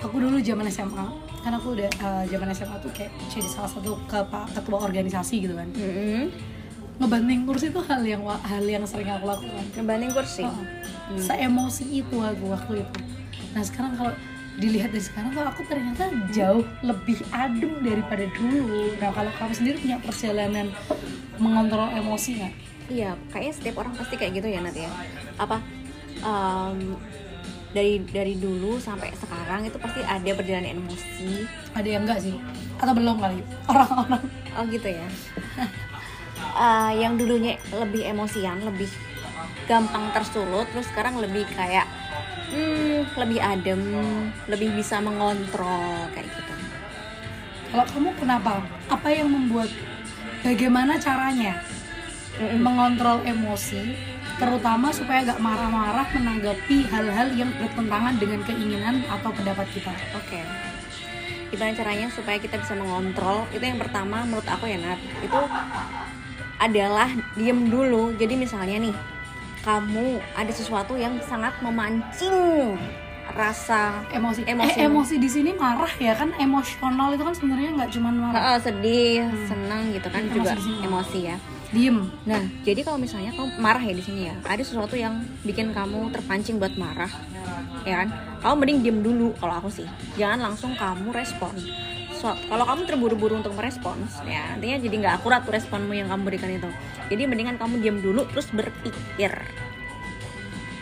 aku 0.00 0.16
dulu 0.16 0.40
zaman 0.40 0.64
SMA 0.66 1.06
kan 1.40 1.52
aku 1.56 1.72
udah 1.72 1.88
eh, 1.88 2.22
zaman 2.28 2.48
SMA 2.52 2.76
tuh 2.80 2.92
kayak 2.92 3.12
jadi 3.28 3.48
salah 3.48 3.68
satu 3.68 3.96
kepa- 4.04 4.48
ketua 4.52 4.78
organisasi 4.80 5.40
gitu 5.40 5.56
kan. 5.56 5.68
Mm-mm. 5.72 6.28
ngebanting 7.00 7.48
kursi 7.48 7.72
itu 7.72 7.80
hal 7.80 8.04
yang 8.04 8.20
hal 8.28 8.60
yang 8.60 8.84
sering 8.84 9.08
aku 9.08 9.24
lakukan. 9.24 9.64
Ngebanding 9.72 10.12
kursi 10.12 10.44
Oh, 10.44 10.52
seemosi 11.16 12.04
itu 12.04 12.16
aku 12.20 12.52
waktu 12.52 12.84
itu. 12.84 12.98
Nah 13.56 13.64
sekarang 13.64 13.96
kalau 13.96 14.12
dilihat 14.60 14.92
dari 14.92 15.00
sekarang 15.00 15.32
kalau 15.32 15.48
aku 15.48 15.64
ternyata 15.64 16.12
jauh 16.28 16.60
lebih 16.84 17.24
adem 17.32 17.72
daripada 17.80 18.28
dulu. 18.36 18.92
Nah 19.00 19.08
kalau 19.16 19.32
kamu 19.32 19.52
sendiri 19.56 19.76
punya 19.80 19.96
perjalanan 19.96 20.66
mengontrol 21.40 21.88
emosi 21.96 22.30
nggak? 22.36 22.54
Iya, 22.90 23.10
kayaknya 23.32 23.54
setiap 23.56 23.74
orang 23.80 23.96
pasti 23.96 24.14
kayak 24.20 24.32
gitu 24.36 24.48
ya 24.52 24.60
Nat 24.60 24.76
ya. 24.76 24.90
Apa? 25.40 25.56
Em, 26.20 26.96
dari 27.70 28.02
dari 28.02 28.34
dulu 28.34 28.82
sampai 28.82 29.14
sekarang 29.14 29.66
itu 29.66 29.78
pasti 29.78 30.02
ada 30.02 30.30
perjalanan 30.34 30.78
emosi. 30.78 31.46
Ada 31.74 31.88
yang 31.88 32.02
enggak 32.06 32.20
sih? 32.22 32.34
Atau 32.82 32.94
belum 32.96 33.16
kali? 33.22 33.40
Orang-orang. 33.70 34.24
Oh 34.58 34.64
gitu 34.66 34.88
ya. 34.90 35.06
Eh, 36.50 36.92
yang 36.98 37.14
dulunya 37.14 37.54
lebih 37.70 38.10
emosian 38.10 38.58
lebih 38.66 38.90
gampang 39.70 40.10
tersulut 40.10 40.66
terus 40.74 40.88
sekarang 40.90 41.22
lebih 41.22 41.46
kayak 41.54 41.86
hmm, 42.50 43.06
lebih 43.14 43.38
adem 43.38 43.78
lebih 44.50 44.74
bisa 44.74 44.98
mengontrol 44.98 46.10
kayak 46.10 46.26
gitu. 46.26 46.54
Kalau 47.70 47.86
kamu 47.86 48.10
kenapa? 48.18 48.66
Apa 48.90 49.08
yang 49.14 49.30
membuat 49.30 49.70
bagaimana 50.42 50.98
caranya 50.98 51.62
mengontrol 52.58 53.22
emosi 53.22 53.94
terutama 54.40 54.88
supaya 54.88 55.20
gak 55.28 55.40
marah-marah 55.44 56.08
menanggapi 56.16 56.88
hal-hal 56.88 57.28
yang 57.36 57.52
bertentangan 57.60 58.16
dengan 58.16 58.40
keinginan 58.48 59.04
atau 59.04 59.30
pendapat 59.36 59.68
kita 59.76 59.92
Oke. 60.16 60.40
Gimana 61.50 61.74
caranya 61.76 62.06
supaya 62.08 62.38
kita 62.40 62.56
bisa 62.62 62.78
mengontrol? 62.78 63.44
Itu 63.50 63.60
yang 63.60 63.76
pertama 63.76 64.22
menurut 64.22 64.46
aku 64.46 64.70
ya 64.70 64.78
Nat. 64.78 65.02
Itu 65.18 65.40
adalah 66.62 67.10
diem 67.34 67.66
dulu. 67.66 68.14
Jadi 68.14 68.38
misalnya 68.38 68.78
nih, 68.78 68.94
kamu 69.66 70.22
ada 70.38 70.52
sesuatu 70.54 70.94
yang 70.94 71.18
sangat 71.26 71.52
memancing 71.58 72.78
rasa 73.34 74.02
emosi 74.10 74.42
Emosi. 74.46 74.78
Eh, 74.78 74.86
emosi 74.90 75.14
di 75.18 75.30
sini 75.30 75.50
marah 75.54 75.90
ya 76.02 76.18
kan 76.18 76.34
emosional 76.34 77.14
itu 77.14 77.22
kan 77.22 77.34
sebenarnya 77.34 77.70
nggak 77.78 77.90
cuma 77.94 78.10
marah 78.10 78.34
Heeh, 78.34 78.58
sedih, 78.58 79.22
senang 79.46 79.94
gitu 79.94 80.08
kan 80.10 80.22
Emosi 80.26 80.34
juga 80.34 80.52
emosi 80.86 81.18
ya. 81.30 81.36
Diem 81.70 82.10
Nah, 82.26 82.42
jadi 82.66 82.82
kalau 82.82 82.98
misalnya 82.98 83.30
kamu 83.34 83.58
marah 83.62 83.82
ya 83.82 83.94
di 83.94 84.02
sini 84.02 84.20
ya, 84.26 84.34
ada 84.42 84.62
sesuatu 84.62 84.98
yang 84.98 85.22
bikin 85.46 85.70
kamu 85.70 86.10
terpancing 86.10 86.58
buat 86.58 86.74
marah, 86.74 87.10
ya 87.86 88.04
kan? 88.04 88.08
Kamu 88.42 88.54
mending 88.58 88.78
diem 88.82 88.98
dulu 89.00 89.34
kalau 89.38 89.62
aku 89.62 89.70
sih. 89.70 89.86
Jangan 90.18 90.50
langsung 90.50 90.74
kamu 90.74 91.14
respon. 91.14 91.54
So, 92.20 92.36
kalau 92.52 92.68
kamu 92.68 92.84
terburu-buru 92.84 93.40
untuk 93.40 93.56
merespons, 93.56 94.20
ya 94.28 94.52
nantinya 94.52 94.76
jadi 94.76 94.94
nggak 95.00 95.14
akurat 95.24 95.40
tuh 95.40 95.56
responmu 95.56 95.96
yang 95.96 96.12
kamu 96.12 96.28
berikan 96.28 96.52
itu. 96.52 96.68
Jadi 97.08 97.22
mendingan 97.24 97.56
kamu 97.56 97.80
diem 97.80 97.98
dulu 98.04 98.28
terus 98.28 98.52
berpikir. 98.52 99.32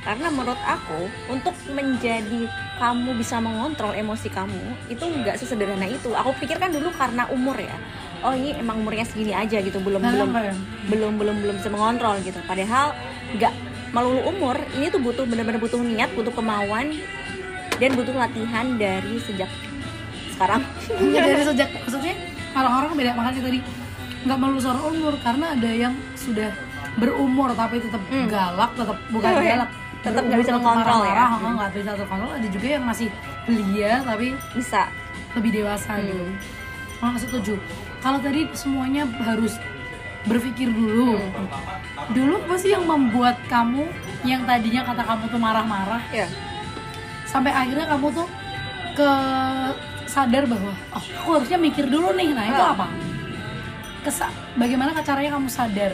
Karena 0.02 0.32
menurut 0.32 0.58
aku 0.64 1.06
untuk 1.30 1.52
menjadi 1.70 2.48
kamu 2.80 3.18
bisa 3.18 3.38
mengontrol 3.38 3.92
emosi 3.92 4.32
kamu 4.32 4.90
itu 4.90 5.04
nggak 5.04 5.36
sesederhana 5.36 5.84
itu. 5.84 6.10
Aku 6.10 6.32
pikirkan 6.42 6.74
dulu 6.74 6.90
karena 6.96 7.28
umur 7.30 7.54
ya. 7.54 7.76
Oh 8.20 8.32
ini 8.32 8.50
emang 8.52 8.78
umurnya 8.78 9.02
segini 9.02 9.30
aja 9.30 9.58
gitu, 9.58 9.78
belum 9.78 9.98
Nah, 9.98 10.10
belum 10.10 10.30
ya? 10.32 10.54
belum 10.88 11.12
belum 11.16 11.36
belum 11.38 11.54
bisa 11.56 11.68
mengontrol 11.68 12.18
gitu 12.20 12.38
padahal 12.42 12.90
nggak 13.30 13.52
melulu 13.88 14.20
umur 14.26 14.56
ini 14.72 14.88
tuh 14.88 14.98
butuh 14.98 15.24
benar-benar 15.24 15.56
butuh 15.58 15.78
niat 15.78 16.10
butuh 16.12 16.28
kemauan 16.30 16.96
dan 17.74 17.90
butuh 17.92 18.12
latihan 18.12 18.74
dari 18.74 19.16
sejak 19.18 19.48
sekarang 20.30 20.60
Ya, 21.14 21.24
dari 21.24 21.40
sejak 21.42 21.68
maksudnya 21.78 22.14
orang-orang 22.52 22.90
beda 22.94 23.10
makanya 23.14 23.40
tadi 23.40 23.60
nggak 24.18 24.36
melulu 24.36 24.58
soal 24.58 24.78
umur 24.82 25.14
karena 25.18 25.46
ada 25.52 25.70
yang 25.70 25.94
sudah 26.14 26.50
berumur 26.96 27.52
tapi 27.52 27.78
tetap 27.78 28.02
Hmm. 28.04 28.26
galak 28.26 28.70
tetap 28.74 28.96
bukan 29.08 29.30
Oh, 29.30 29.38
iya. 29.38 29.52
galak 29.56 29.70
Tetap 29.98 30.22
nggak 30.24 30.38
bisa 30.38 30.52
mengontrol 30.54 31.00
ya. 31.04 31.24
Hmm. 31.28 31.54
nggak 31.54 31.70
bisa 31.72 31.90
terkontrol 31.92 32.30
ada 32.32 32.48
juga 32.48 32.66
yang 32.68 32.84
masih 32.84 33.08
belia 33.44 33.92
tapi 34.02 34.26
bisa 34.52 34.88
lebih 35.32 35.50
dewasa 35.54 35.92
gitu 35.98 36.24
Hmm. 36.98 37.06
Nah, 37.06 37.14
setuju 37.14 37.54
kalau 37.98 38.18
tadi 38.18 38.46
semuanya 38.54 39.06
harus 39.22 39.58
berpikir 40.24 40.70
dulu. 40.70 41.18
Dulu 42.10 42.34
apa 42.46 42.54
sih 42.56 42.70
yang 42.72 42.84
membuat 42.84 43.38
kamu 43.46 43.86
yang 44.22 44.42
tadinya 44.44 44.82
kata 44.82 45.02
kamu 45.02 45.24
tuh 45.30 45.40
marah-marah? 45.40 46.02
Ya 46.10 46.26
sampai 47.28 47.52
akhirnya 47.52 47.84
kamu 47.84 48.08
tuh 48.16 48.28
ke 48.96 49.10
sadar 50.08 50.48
bahwa 50.48 50.72
oh 50.96 51.04
aku 51.20 51.28
harusnya 51.36 51.60
mikir 51.60 51.84
dulu 51.84 52.16
nih 52.16 52.32
nah 52.32 52.44
itu 52.48 52.56
Ah. 52.56 52.72
apa? 52.72 52.86
Kesa 54.00 54.32
bagaimana 54.56 54.96
caranya 55.04 55.36
kamu 55.36 55.48
sadar 55.52 55.92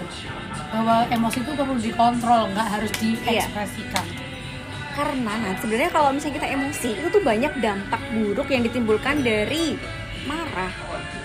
bahwa 0.70 1.02
emosi 1.10 1.42
itu 1.42 1.50
perlu 1.52 1.78
dikontrol 1.82 2.54
nggak 2.54 2.68
harus 2.70 2.92
diekspresikan? 3.02 4.06
Karena 4.94 5.32
nah 5.42 5.52
sebenarnya 5.58 5.90
kalau 5.90 6.14
misalnya 6.14 6.38
kita 6.38 6.48
emosi 6.54 6.88
itu 7.02 7.06
tuh 7.10 7.22
banyak 7.26 7.50
dampak 7.58 7.98
buruk 8.14 8.46
yang 8.54 8.62
ditimbulkan 8.62 9.26
dari 9.26 9.74
marah 10.30 10.70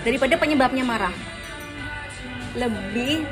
daripada 0.02 0.34
penyebabnya 0.36 0.84
marah. 0.84 1.14
Lebih 2.50 3.22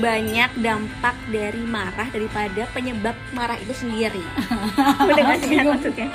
banyak 0.00 0.64
dampak 0.64 1.12
dari 1.28 1.60
marah 1.60 2.08
daripada 2.08 2.64
penyebab 2.72 3.12
marah 3.36 3.60
itu 3.60 3.76
sendiri. 3.76 4.24
Nggak 5.04 5.44
sih 5.44 5.60
maksudnya 5.60 6.08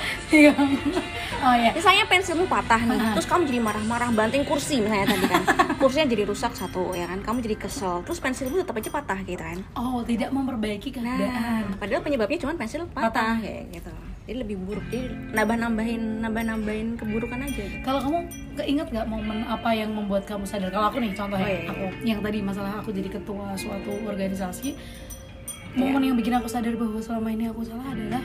oh 1.42 1.54
ya 1.54 1.70
misalnya 1.70 2.02
pensilmu 2.10 2.50
patah 2.50 2.82
nih 2.82 2.98
terus 3.14 3.26
kamu 3.30 3.46
jadi 3.46 3.60
marah-marah 3.62 4.10
banting 4.10 4.42
kursi 4.42 4.82
misalnya 4.82 5.14
tadi 5.14 5.26
kan. 5.30 5.42
Kursinya 5.82 6.06
jadi 6.10 6.22
rusak 6.26 6.54
satu 6.54 6.94
ya 6.98 7.06
kan? 7.06 7.22
Kamu 7.22 7.38
jadi 7.42 7.54
kesel 7.58 8.02
terus 8.02 8.18
pensilmu 8.18 8.58
tetap 8.58 8.74
aja 8.74 8.90
patah 8.90 9.18
gitu 9.22 9.38
kan? 9.42 9.58
Oh 9.78 10.02
tidak 10.02 10.34
memperbaiki 10.34 10.94
nah 10.98 11.14
keadaan 11.14 11.62
padahal 11.78 12.02
penyebabnya 12.02 12.38
cuma 12.42 12.58
pensil 12.58 12.86
patah, 12.90 13.10
Patah. 13.10 13.34
kayak 13.38 13.70
gitu 13.70 13.90
jadi 14.22 14.38
lebih 14.38 14.56
buruk 14.60 14.86
jadi 14.86 15.10
nambah-nambahin 15.34 16.02
nambah-nambahin 16.20 16.88
keburukan 16.94 17.38
aja 17.38 17.58
gitu. 17.60 17.82
kalau 17.82 17.98
kamu 18.00 18.18
keinget 18.54 18.86
nggak 18.88 19.06
momen 19.06 19.42
apa 19.44 19.70
yang 19.72 19.90
membuat 19.90 20.22
kamu 20.24 20.46
sadar 20.46 20.70
kalau 20.70 20.86
aku 20.88 20.98
nih 20.98 21.10
contohnya 21.10 21.42
Oh, 21.42 21.48
iya, 21.48 21.58
iya. 21.58 21.70
aku 21.70 21.84
yang 22.02 22.20
tadi 22.20 22.38
masalah 22.38 22.72
aku 22.76 22.90
jadi 22.90 23.08
ketua 23.08 23.46
suatu 23.54 23.92
organisasi 24.04 24.78
momen 25.72 26.02
yang 26.04 26.16
bikin 26.16 26.34
aku 26.34 26.46
sadar 26.46 26.74
bahwa 26.74 27.00
selama 27.00 27.28
ini 27.28 27.48
aku 27.48 27.62
salah 27.62 27.86
adalah 27.88 28.22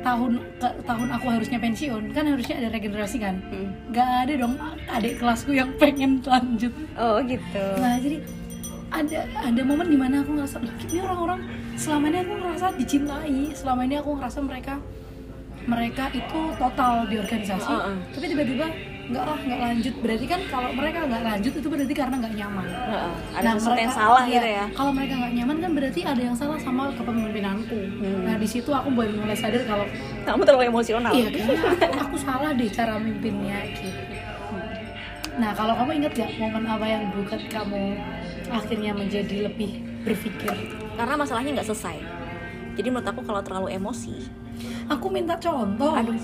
tahun 0.00 0.32
ke, 0.56 0.68
tahun 0.82 1.08
aku 1.12 1.26
harusnya 1.28 1.58
pensiun 1.58 2.02
kan 2.10 2.24
harusnya 2.24 2.56
ada 2.56 2.68
regenerasi 2.68 3.16
kan 3.16 3.36
Hmm. 3.46 3.68
nggak 3.88 4.08
ada 4.20 4.32
dong 4.36 4.54
adik 4.86 5.16
kelasku 5.16 5.52
yang 5.52 5.70
pengen 5.76 6.20
lanjut 6.22 6.72
oh 6.96 7.20
gitu 7.22 7.64
nah 7.76 7.96
jadi 7.96 8.16
ada 8.90 9.18
ada 9.38 9.60
momen 9.62 9.86
di 9.86 9.94
mana 9.94 10.20
aku 10.20 10.34
ngerasa 10.34 10.58
"Loh, 10.58 10.74
ini 10.82 10.98
orang-orang 10.98 11.40
selama 11.74 12.04
ini 12.08 12.18
aku 12.20 12.32
ngerasa 12.36 12.66
dicintai 12.74 13.38
selama 13.52 13.80
ini 13.82 13.94
aku 13.96 14.10
ngerasa 14.14 14.38
mereka 14.40 14.74
mereka 15.62 16.04
itu 16.10 16.40
total 16.56 17.04
di 17.04 17.16
organisasi 17.16 17.68
Heeh. 17.68 17.96
tapi 18.10 18.24
tiba-tiba 18.26 18.66
nggak 19.10 19.26
lah 19.26 19.38
nggak 19.42 19.58
lanjut. 19.60 19.94
Berarti 19.98 20.22
kan 20.24 20.38
kalau 20.46 20.70
mereka 20.70 21.02
nggak 21.02 21.18
lanjut 21.20 21.52
itu 21.52 21.66
berarti 21.66 21.90
karena 21.92 22.14
nggak 22.14 22.30
nyaman. 22.32 22.62
Heeh, 22.62 23.10
ada 23.34 23.42
Nah, 23.42 23.52
sesuatu 23.58 23.74
yang 23.74 23.90
mereka- 23.90 23.98
salah 23.98 24.22
iya, 24.22 24.32
gitu 24.32 24.48
ya. 24.48 24.64
kalau 24.70 24.90
mereka 24.94 25.14
nggak 25.18 25.32
nyaman 25.34 25.56
kan 25.58 25.70
berarti 25.74 26.00
ada 26.06 26.22
yang 26.22 26.36
salah 26.38 26.54
sama 26.56 26.82
kepemimpinanku. 26.94 27.78
Hmm. 27.98 28.22
nah 28.22 28.34
di 28.38 28.46
situ 28.46 28.70
aku 28.70 28.88
baru 28.88 29.10
mulai 29.12 29.34
sadar 29.34 29.62
kalau 29.66 29.82
kamu 30.22 30.42
terlalu 30.46 30.64
emosional. 30.64 31.10
Iya 31.10 31.26
kayaknya 31.28 31.58
aku, 31.58 31.98
aku 32.06 32.16
salah 32.22 32.50
deh 32.54 32.70
cara 32.70 32.94
mimpinnya 32.96 33.58
gitu. 33.68 33.90
Nah 35.36 35.50
kalau 35.52 35.74
kamu 35.74 35.90
inget 35.96 36.12
gak 36.14 36.30
momen 36.36 36.64
apa 36.64 36.86
yang 36.86 37.02
buat 37.10 37.42
kamu 37.44 37.84
akhirnya 38.48 38.92
menjadi 38.94 39.36
lebih 39.44 39.70
berpikir 40.00 40.54
karena 41.00 41.16
masalahnya 41.16 41.50
nggak 41.56 41.68
selesai. 41.72 41.96
Jadi 42.76 42.86
menurut 42.92 43.08
aku 43.08 43.20
kalau 43.24 43.40
terlalu 43.40 43.72
emosi 43.72 44.40
aku 44.90 45.06
minta 45.08 45.34
contoh. 45.38 45.92
Aduh 45.94 46.14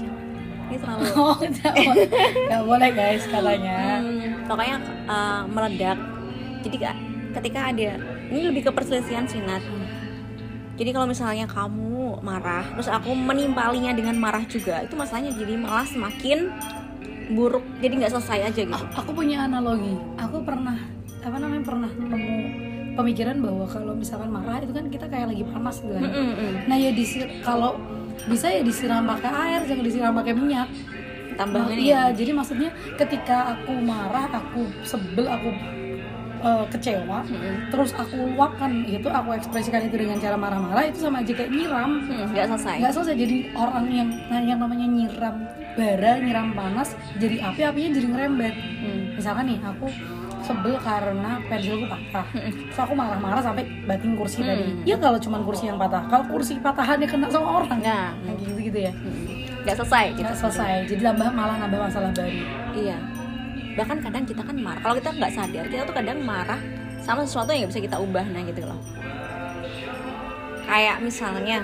ini 0.66 0.76
terlalu 0.82 1.04
oh 1.20 1.38
nggak 1.38 2.62
boleh. 2.66 2.90
Guys 2.90 3.24
katanya. 3.30 4.02
Hmm, 4.02 4.44
pokoknya 4.50 4.76
uh, 5.06 5.42
meledak. 5.46 5.98
Jadi 6.66 6.76
ka- 6.82 7.00
ketika 7.40 7.70
ada 7.70 7.90
ini 8.26 8.40
lebih 8.50 8.66
ke 8.66 8.70
perselisihan 8.74 9.24
sih 9.30 9.38
Nat. 9.38 9.62
Jadi 10.76 10.92
kalau 10.92 11.08
misalnya 11.08 11.48
kamu 11.48 12.20
marah 12.20 12.66
terus 12.76 12.92
aku 12.92 13.16
menimpalinya 13.16 13.96
dengan 13.96 14.12
marah 14.20 14.44
juga 14.44 14.84
itu 14.84 14.92
masalahnya 14.92 15.32
jadi 15.32 15.56
malah 15.56 15.86
semakin 15.88 16.52
buruk. 17.32 17.64
Jadi 17.80 18.02
nggak 18.02 18.12
selesai 18.12 18.52
aja 18.52 18.60
gitu. 18.66 18.74
Aku 18.74 19.14
punya 19.14 19.46
analogi. 19.46 19.96
Aku 20.20 20.42
pernah 20.44 20.76
apa 21.22 21.36
namanya 21.42 21.64
pernah 21.64 21.90
nemu 21.90 22.65
pemikiran 22.96 23.36
bahwa 23.38 23.64
kalau 23.64 23.92
misalkan 23.92 24.28
marah 24.28 24.58
itu 24.58 24.72
kan 24.72 24.88
kita 24.88 25.06
kayak 25.06 25.28
lagi 25.28 25.44
panas 25.44 25.76
gitu 25.78 25.92
kan 25.92 26.02
Mm-mm-mm. 26.02 26.52
nah 26.64 26.74
ya 26.74 26.90
disir 26.90 27.28
kalau 27.40 27.76
bisa 28.24 28.48
ya 28.48 28.60
disiram 28.60 29.04
pakai 29.04 29.30
air 29.30 29.60
jangan 29.64 29.84
disiram 29.84 30.12
pakai 30.14 30.32
minyak 30.32 30.68
tambah 31.36 31.62
Nah, 31.62 31.76
iya 31.76 32.08
jadi 32.10 32.32
maksudnya 32.32 32.68
ketika 32.96 33.52
aku 33.52 33.76
marah 33.78 34.24
aku 34.30 34.64
sebel 34.82 35.26
aku 35.26 35.52
eh, 36.38 36.64
kecewa 36.70 37.20
Mm-mm. 37.22 37.68
terus 37.68 37.92
aku 37.92 38.32
luapkan 38.32 38.72
itu 38.82 39.04
aku 39.04 39.28
ekspresikan 39.34 39.84
itu 39.84 39.96
dengan 39.96 40.16
cara 40.16 40.34
marah-marah 40.34 40.88
itu 40.88 40.98
sama 40.98 41.20
aja 41.20 41.32
kayak 41.32 41.52
nyiram 41.52 42.00
Hmm, 42.02 42.32
nggak 42.32 42.46
selesai 42.50 42.74
nggak 42.80 42.92
selesai 42.92 43.14
jadi 43.14 43.36
orang 43.52 43.84
yang 43.90 44.08
nah, 44.26 44.40
yang 44.40 44.58
namanya 44.58 44.86
nyiram 44.86 45.36
bara 45.76 46.12
nyiram 46.16 46.48
panas 46.52 46.88
jadi 47.16 47.36
api 47.44 47.60
apinya 47.62 47.90
jadi 47.94 48.06
ngerembet 48.08 48.54
Hmm. 48.56 49.02
misalkan 49.12 49.44
nih 49.46 49.58
aku 49.60 49.86
sebel 50.46 50.78
karena 50.78 51.42
pensilku 51.50 51.90
patah. 51.90 52.26
Terus 52.70 52.78
aku 52.78 52.94
marah-marah 52.94 53.42
sampai 53.42 53.66
batin 53.82 54.14
kursi 54.14 54.40
Hmm. 54.40 54.54
tadi 54.54 54.64
ya 54.86 54.96
kalau 54.96 55.18
cuman 55.18 55.42
kursi 55.42 55.66
yang 55.66 55.74
patah. 55.74 56.06
Kalau 56.06 56.24
kursi 56.30 56.62
patahannya 56.62 57.06
kena 57.10 57.26
sama 57.26 57.58
orang. 57.62 57.82
Nah, 57.82 58.14
nah, 58.14 58.34
gitu 58.38 58.54
gitu 58.62 58.78
ya. 58.86 58.92
Hmm. 58.94 59.26
nggak 59.66 59.76
selesai 59.82 60.04
gitu. 60.14 60.22
Nggak 60.22 60.38
selesai. 60.38 60.74
Jadi 60.86 61.02
tambah 61.02 61.28
malah 61.34 61.56
nambah 61.58 61.80
masalah 61.90 62.10
baru. 62.14 62.38
Iya. 62.78 62.96
Bahkan 63.74 63.98
kadang 63.98 64.22
kita 64.22 64.42
kan 64.46 64.56
marah. 64.56 64.80
Kalau 64.80 64.94
kita 65.02 65.10
nggak 65.10 65.32
sadar, 65.34 65.64
kita 65.66 65.82
tuh 65.82 65.96
kadang 65.98 66.18
marah 66.22 66.60
sama 67.02 67.26
sesuatu 67.26 67.50
yang 67.50 67.66
nggak 67.66 67.72
bisa 67.74 67.82
kita 67.82 67.98
ubah, 67.98 68.24
nah 68.30 68.42
gitu 68.46 68.62
loh. 68.62 68.78
Kayak 70.66 70.98
misalnya, 70.98 71.62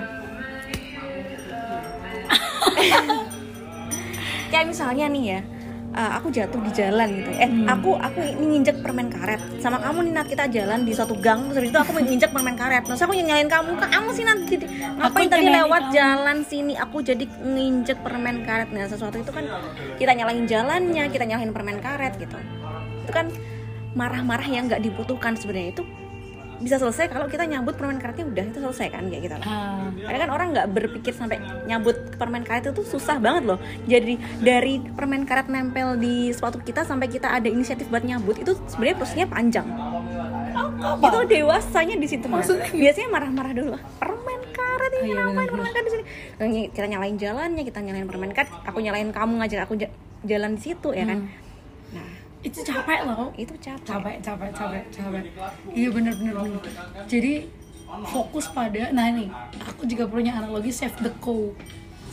kayak 4.51 4.65
misalnya 4.69 5.05
nih 5.11 5.23
ya 5.25 5.39
uh, 5.93 6.11
aku 6.19 6.27
jatuh 6.33 6.59
di 6.59 6.71
jalan 6.73 7.07
gitu. 7.21 7.31
Eh 7.37 7.49
Hmm. 7.49 7.69
aku 7.69 7.95
aku 7.95 8.19
ini 8.19 8.57
nginjek 8.57 8.81
permen 8.81 9.07
karet. 9.13 9.39
Sama 9.61 9.77
kamu 9.79 10.09
nih 10.09 10.13
Nat 10.17 10.27
kita 10.27 10.45
jalan 10.49 10.83
di 10.83 10.91
suatu 10.91 11.15
gang. 11.17 11.53
Terus 11.53 11.69
itu 11.69 11.79
aku 11.79 11.91
nginjek 11.97 12.33
permen 12.33 12.57
karet. 12.57 12.83
Terus 12.83 13.01
aku 13.01 13.13
nyalain 13.13 13.47
kamu. 13.47 13.77
Kamu 13.77 14.09
sih 14.11 14.23
Nat 14.25 14.39
jadi 14.49 14.65
ngapain 14.99 15.29
tadi 15.29 15.45
lewat 15.47 15.83
kamu. 15.89 15.95
jalan 15.95 16.37
sini? 16.43 16.73
Aku 16.75 16.97
jadi 16.99 17.25
nginjek 17.25 17.97
permen 18.01 18.43
karet. 18.43 18.69
Nah 18.73 18.89
sesuatu 18.89 19.21
itu 19.21 19.31
kan 19.31 19.45
kita 19.95 20.11
nyalain 20.17 20.45
jalannya 20.49 21.03
kita 21.13 21.23
nyalain 21.29 21.53
permen 21.53 21.77
karet 21.79 22.17
gitu. 22.17 22.35
Itu 23.05 23.11
kan 23.13 23.29
marah-marah 23.93 24.47
yang 24.49 24.65
nggak 24.65 24.81
dibutuhkan 24.81 25.37
sebenarnya. 25.37 25.77
Itu 25.77 25.83
bisa 26.63 26.79
selesai 26.79 27.05
kalau 27.07 27.27
kita 27.27 27.43
nyambut 27.43 27.75
permen 27.75 27.99
karetnya 27.99 28.23
udah 28.23 28.43
itu 28.45 28.59
selesai 28.59 28.87
kan 28.89 29.03
kayak 29.05 29.21
gitu 29.21 29.35
lah 29.35 29.43
Ah, 29.43 29.91
karena 29.91 30.17
kan 30.17 30.29
orang 30.31 30.47
nggak 30.49 30.67
berpikir 30.69 31.11
sampai 31.11 31.37
nyambut 31.63 31.93
permen 32.15 32.41
karet 32.41 32.65
itu 32.65 32.81
susah 32.81 33.19
banget 33.19 33.43
loh. 33.45 33.59
Jadi 33.83 34.15
dari 34.39 34.79
permen 34.79 35.23
karet 35.23 35.45
nempel 35.45 35.95
di 35.95 36.31
sepatu 36.31 36.57
kita 36.57 36.81
sampai 36.81 37.05
kita 37.05 37.27
ada 37.29 37.45
inisiatif 37.45 37.85
buat 37.85 38.01
nyambut 38.01 38.39
itu 38.39 38.55
sebenarnya 38.65 38.95
prosesnya 38.95 39.27
panjang. 39.27 39.67
apa? 40.53 41.03
Itu 41.03 41.19
dewasanya 41.25 41.95
di 41.95 42.07
situ. 42.07 42.25
Maksudnya 42.25 42.69
Biasanya 42.69 43.09
marah-marah 43.09 43.53
dulu. 43.53 43.75
Permen 43.97 44.41
karet 44.49 44.91
ini 44.93 45.01
Oh, 45.01 45.05
iya, 45.05 45.21
ngapain 45.25 45.49
permen 45.49 45.67
karet 45.69 45.85
di 45.85 45.91
sini? 45.91 46.03
Kita 46.69 46.87
nyalain 46.87 47.15
jalannya, 47.17 47.63
kita 47.63 47.79
nyalain 47.79 48.07
permen 48.07 48.31
karet, 48.31 48.51
aku 48.63 48.77
nyalain 48.79 49.09
kamu 49.09 49.33
ngajak 49.37 49.59
aku 49.61 49.73
ja- 49.77 49.93
jalan 50.23 50.55
di 50.55 50.61
situ 50.63 50.89
ya 50.91 51.03
kan. 51.05 51.19
Hmm. 51.19 51.42
Itu 52.43 52.59
capek 52.61 52.99
loh. 53.07 53.31
Itu 53.39 53.55
capek. 53.57 53.87
capek 53.87 54.15
capek 54.19 54.49
capek 54.51 54.83
capek. 54.91 55.23
Iya 55.71 55.89
bener 55.95 56.13
bener. 56.19 56.33
Bener 56.35 56.61
jadi 57.07 57.33
fokus 58.09 58.49
pada 58.49 58.89
nah 58.89 59.05
ini 59.05 59.29
aku 59.61 59.85
juga 59.85 60.09
punya 60.09 60.35
analogi 60.35 60.69
save 60.73 60.97
the 60.99 61.11
cow. 61.23 61.55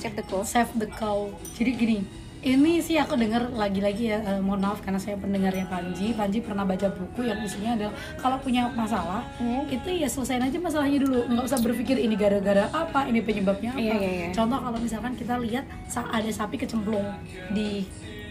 Save 0.00 0.16
the 0.16 0.24
cost. 0.24 0.54
save 0.54 0.72
the 0.78 0.88
cow. 0.88 1.28
Jadi 1.58 1.70
gini 1.76 1.98
ini 2.40 2.80
sih 2.80 2.96
aku 2.96 3.20
dengar 3.20 3.52
lagi-lagi 3.52 4.16
ya 4.16 4.18
eh, 4.24 4.40
mohon 4.40 4.64
maaf 4.64 4.80
karena 4.80 4.96
saya 4.96 5.20
pendengarnya 5.20 5.68
Panji. 5.68 6.16
Panji 6.16 6.40
pernah 6.40 6.64
baca 6.64 6.88
buku 6.88 7.28
yang 7.28 7.36
isinya 7.44 7.76
adalah 7.76 7.94
kalau 8.16 8.40
punya 8.40 8.64
masalah 8.72 9.20
Hmm. 9.36 9.68
itu 9.68 9.88
ya 9.92 10.08
selesaiin 10.08 10.48
aja 10.48 10.56
masalahnya 10.56 11.04
dulu. 11.04 11.20
Nggak 11.28 11.44
usah 11.52 11.60
berpikir 11.60 12.00
ini 12.00 12.16
gara-gara 12.16 12.64
apa 12.72 13.04
ini 13.12 13.20
penyebabnya 13.20 13.76
apa. 13.76 13.80
Iya, 13.80 13.94
iya, 14.00 14.10
iya. 14.10 14.28
contoh 14.32 14.56
kalau 14.56 14.78
misalkan 14.80 15.12
kita 15.20 15.36
lihat 15.36 15.68
ada 15.92 16.30
sapi 16.32 16.56
kecemplung 16.56 17.04
di 17.52 17.84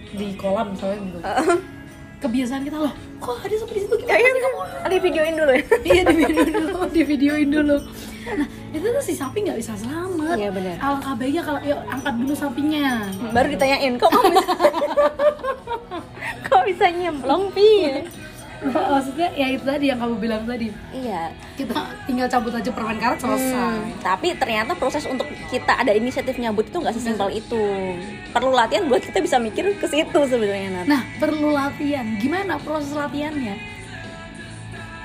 di 0.10 0.34
kolam 0.42 0.74
misalnya 0.74 0.98
gitu 1.06 1.20
kebiasaan 2.20 2.62
kita 2.68 2.78
loh. 2.78 2.94
Kok 3.20 3.36
ada 3.48 3.56
sapi 3.56 3.74
di 3.76 3.82
situ? 3.88 3.96
Gimana 3.96 4.20
sih 4.20 4.42
kamu 4.44 4.60
Ada 4.86 4.96
videoin 5.00 5.34
dulu 5.36 5.52
ya. 5.56 5.64
iya 5.90 6.02
di 6.04 6.16
videoin 6.16 6.52
dulu 6.52 6.80
di 6.92 7.02
videoin 7.04 7.50
dulu. 7.50 7.78
Nah 8.30 8.48
itu 8.76 8.86
tuh 8.86 9.04
si 9.04 9.14
sapi 9.16 9.38
nggak 9.42 9.58
bisa 9.58 9.74
selamat. 9.80 10.36
Iya, 10.38 10.50
benar. 10.54 10.76
alangkah 10.84 11.14
baiknya 11.18 11.42
kalau 11.42 11.60
yuk 11.66 11.80
angkat 11.90 12.14
dulu 12.20 12.34
sapinya. 12.36 12.88
Baru 13.34 13.48
ditanyain, 13.50 13.94
kok 13.98 14.10
kamu 14.12 14.32
bisa 14.36 14.54
kok 16.48 16.62
bisa 16.68 16.86
nyemplung 16.94 17.44
pi? 17.56 17.72
maksudnya 18.94 19.32
ya 19.40 19.48
itu 19.56 19.64
tadi 19.64 19.88
yang 19.88 20.00
kamu 20.00 20.16
bilang 20.20 20.44
tadi. 20.44 20.68
Iya, 20.92 21.32
kita 21.56 21.80
tinggal 22.04 22.28
cabut 22.28 22.52
aja 22.52 22.72
permen 22.76 23.00
karet 23.00 23.20
selesai. 23.24 23.56
Hmm, 23.56 23.96
tapi 24.04 24.36
ternyata 24.36 24.76
proses 24.76 25.08
untuk 25.08 25.28
kita 25.48 25.80
ada 25.80 25.96
inisiatif 25.96 26.36
nyambut 26.36 26.68
itu 26.68 26.76
nggak 26.76 26.92
sesimpel 26.92 27.32
itu. 27.32 27.64
Perlu 28.36 28.52
latihan 28.52 28.84
buat 28.92 29.00
kita 29.00 29.24
bisa 29.24 29.40
mikir 29.40 29.80
ke 29.80 29.88
situ 29.88 30.20
sebenarnya 30.28 30.84
Nat. 30.84 30.86
nah 30.92 31.02
perlu 31.24 31.56
latihan. 31.56 32.04
Gimana 32.20 32.60
proses 32.60 32.92
latihannya? 32.92 33.56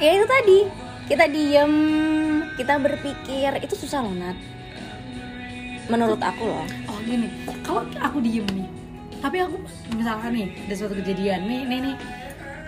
Ya 0.02 0.11
itu 0.18 0.26
tadi. 0.26 0.58
Kita 1.04 1.28
diem, 1.28 1.73
kita 2.58 2.80
berpikir. 2.80 3.61
Itu 3.62 3.78
susah 3.78 4.02
loh 4.02 4.14
Nat. 4.18 4.34
Menurut 5.87 6.18
aku 6.18 6.42
loh. 6.42 6.66
oh 6.90 6.99
gini. 7.06 7.30
Kalau 7.62 7.87
aku 8.02 8.18
diem 8.18 8.46
nih 8.50 8.84
tapi 9.25 9.40
aku 9.40 9.56
misalkan 9.96 10.37
nih 10.37 10.52
ada 10.68 10.75
suatu 10.76 11.00
kejadian. 11.00 11.49
Nih 11.49 11.64
nih 11.64 11.78
nih 11.80 11.95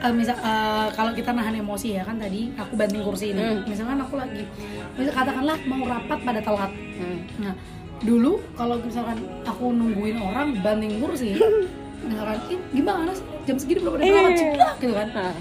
eh, 0.06 0.12
misal 0.12 0.36
eh, 0.36 0.88
kalau 0.92 1.10
kita 1.10 1.30
nahan 1.30 1.54
emosi 1.56 1.88
ya 1.92 2.02
kan 2.02 2.16
tadi 2.16 2.54
aku 2.54 2.72
banting 2.72 3.02
kursi 3.02 3.26
ini. 3.28 3.42
Hmm. 3.42 3.60
misalkan 3.64 3.98
aku 3.98 4.14
lagi 4.14 4.42
misal 4.94 5.12
katakanlah 5.12 5.58
mau 5.64 5.82
rapat 5.84 6.18
pada 6.20 6.40
telat. 6.40 6.72
Hmm. 6.96 7.18
nah 7.38 7.54
dulu 7.98 8.32
kalau 8.52 8.76
misalkan 8.78 9.16
aku 9.42 9.64
nungguin 9.70 10.18
orang 10.18 10.54
banting 10.60 10.98
kursi 10.98 11.34
misalkan 12.08 12.38
"Ih, 12.46 12.60
gimana 12.72 13.10
sih? 13.10 13.24
Jam 13.44 13.56
segini 13.56 13.78
belum 13.80 13.94
ada 13.94 14.02
Iya, 14.02 14.14
telat. 14.14 14.32
Sih 14.32 14.46
gitu 14.78 14.92
kan. 14.92 15.08
Nah, 15.12 15.32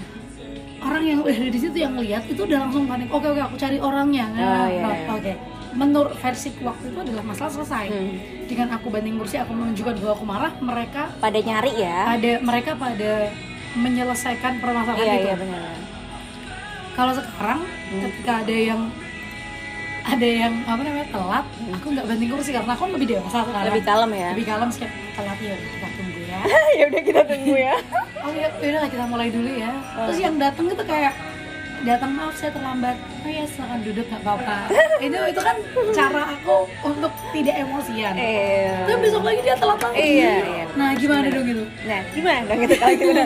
orang 0.78 1.02
yang 1.04 1.18
udah 1.20 1.36
di 1.46 1.58
situ 1.58 1.76
yang 1.76 1.94
lihat 1.96 2.22
itu 2.24 2.40
udah 2.40 2.58
langsung 2.60 2.86
panik. 2.86 3.08
Oke 3.08 3.26
oke 3.28 3.40
aku 3.40 3.56
cari 3.56 3.78
orangnya. 3.78 4.26
Oh, 4.28 4.36
iya, 4.66 4.80
Nah, 4.80 4.94
iya. 4.94 5.10
oke. 5.10 5.32
Menurut 5.74 6.16
versi 6.16 6.48
waktu 6.58 6.88
itu 6.88 6.98
adalah 6.98 7.22
masalah 7.22 7.52
selesai. 7.52 7.86
Hmm. 7.86 8.14
dengan 8.46 8.68
aku 8.72 8.86
banding 8.88 9.18
kursi 9.18 9.36
aku 9.36 9.50
menunjukkan 9.52 9.98
bahwa 9.98 10.12
aku 10.14 10.24
marah 10.24 10.52
mereka 10.60 11.10
pada 11.18 11.34
nyari 11.36 11.72
ya. 11.76 12.14
ada 12.14 12.32
mereka 12.40 12.72
pada 12.72 13.34
menyelesaikan 13.76 14.52
permasalahan 14.56 15.04
Iya 15.06 15.14
itu 15.14 15.26
iya 15.26 15.36
benar. 15.36 15.62
kalau 16.92 17.12
sekarang 17.12 17.60
Hmm. 17.86 18.02
ketika 18.02 18.32
ada 18.42 18.56
yang 18.56 18.80
ada 20.02 20.22
yang 20.24 20.54
apa 20.64 20.80
namanya 20.80 21.08
telat 21.08 21.44
aku 21.72 21.86
nggak 21.88 22.02
banting 22.04 22.30
kursi 22.30 22.50
karena 22.50 22.72
aku 22.72 22.82
lebih 22.88 23.08
dewasa 23.08 23.38
sekarang 23.42 23.62
Hmm. 23.62 23.70
Lebih 23.70 23.84
kalem 23.84 24.10
ya. 24.12 24.28
lebih 24.32 24.46
kalem 24.46 24.68
sih 24.70 24.82
telat 25.12 25.38
ya 25.40 25.54
kita 25.54 25.88
tunggu 25.92 26.20
ya 26.22 26.38
ya 26.72 26.84
udah 26.86 27.02
kita 27.02 27.20
tunggu 27.24 27.54
ya. 27.54 27.74
oh 28.24 28.32
ya 28.32 28.48
udah 28.50 28.80
lah 28.80 28.88
kita 28.88 29.04
mulai 29.04 29.28
dulu 29.28 29.50
ya 29.50 29.70
terus 30.00 30.18
yang 30.18 30.34
datang 30.36 30.66
itu 30.66 30.84
kayak 30.84 31.14
datang 31.78 32.10
maaf 32.10 32.34
saya 32.34 32.50
terlambat 32.50 32.96
oh 32.96 33.30
ya 33.30 33.44
silakan 33.46 33.78
duduk 33.80 34.04
nggak 34.04 34.18
apa-apa 34.20 34.56
itu 35.06 35.18
itu 35.28 35.40
kan 35.40 35.56
cara 35.92 36.22
aku 36.32 36.56
untuk 36.82 37.12
tidak 37.30 37.54
emosian 37.56 38.14
Iya. 38.16 38.74
tapi 38.82 38.98
besok 39.00 39.22
lagi 39.22 39.40
dia 39.40 39.54
telat 39.54 39.78
lagi 39.80 39.98
Iya, 40.00 40.34
iya. 40.42 40.64
nah 40.72 40.90
gimana 40.92 41.26
dong 41.28 41.44
gitu 41.44 41.62
Nah, 41.84 42.00
gimana 42.10 42.38
dong 42.42 42.60
itu 42.60 42.74
kalau 42.74 42.96
gitu? 42.96 43.22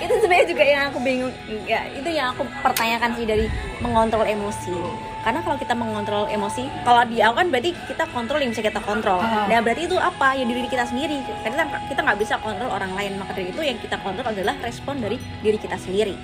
Itu 0.00 0.12
sebenarnya 0.18 0.46
juga 0.48 0.64
yang 0.64 0.82
aku 0.88 0.98
bingung 1.04 1.32
ya 1.68 1.84
itu 1.92 2.08
yang 2.08 2.32
aku 2.32 2.42
pertanyakan 2.64 3.12
sih 3.14 3.24
dari 3.28 3.46
mengontrol 3.84 4.24
emosi. 4.24 4.72
Karena 5.20 5.44
kalau 5.44 5.56
kita 5.60 5.76
mengontrol 5.76 6.24
emosi 6.32 6.64
kalau 6.82 7.04
di 7.04 7.20
awal 7.20 7.44
kan 7.44 7.46
berarti 7.52 7.76
kita 7.86 8.08
kontrol 8.08 8.40
yang 8.40 8.50
bisa 8.56 8.64
kita 8.64 8.80
kontrol. 8.80 9.20
Ah. 9.20 9.44
nah 9.44 9.60
berarti 9.60 9.84
itu 9.84 9.96
apa? 10.00 10.32
Ya 10.32 10.44
diri 10.48 10.64
kita 10.64 10.88
sendiri. 10.88 11.20
Karena 11.44 11.68
kita 11.86 12.00
nggak 12.00 12.18
bisa 12.18 12.34
kontrol 12.40 12.72
orang 12.72 12.92
lain. 12.96 13.20
Maka 13.20 13.36
dari 13.36 13.52
itu 13.52 13.60
yang 13.60 13.76
kita 13.76 14.00
kontrol 14.00 14.26
adalah 14.32 14.56
respon 14.64 15.04
dari 15.04 15.20
diri 15.44 15.60
kita 15.60 15.76
sendiri. 15.76 16.16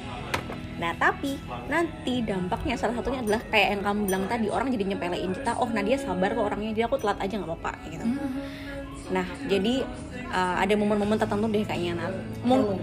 Nah 0.80 0.92
tapi 0.96 1.36
nanti 1.68 2.20
dampaknya 2.24 2.76
salah 2.76 2.96
satunya 2.96 3.20
adalah 3.20 3.40
kayak 3.48 3.68
yang 3.76 3.82
kamu 3.84 4.00
bilang 4.08 4.24
tadi 4.28 4.46
orang 4.48 4.68
jadi 4.72 4.84
nyepelein 4.92 5.32
kita 5.32 5.56
oh 5.56 5.68
Nadia 5.72 5.96
sabar 5.96 6.32
kok 6.32 6.44
orangnya 6.52 6.72
jadi 6.76 6.84
aku 6.88 6.96
telat 7.00 7.16
aja 7.20 7.32
nggak 7.36 7.48
apa-apa 7.52 7.72
gitu. 7.92 8.04
Nah, 9.06 9.26
jadi 9.46 9.86
uh, 10.34 10.56
ada 10.58 10.74
momen-momen 10.74 11.18
tertentu 11.18 11.46
deh 11.46 11.62
kayaknya 11.62 11.92
Nat. 11.94 12.14
Mung- 12.42 12.78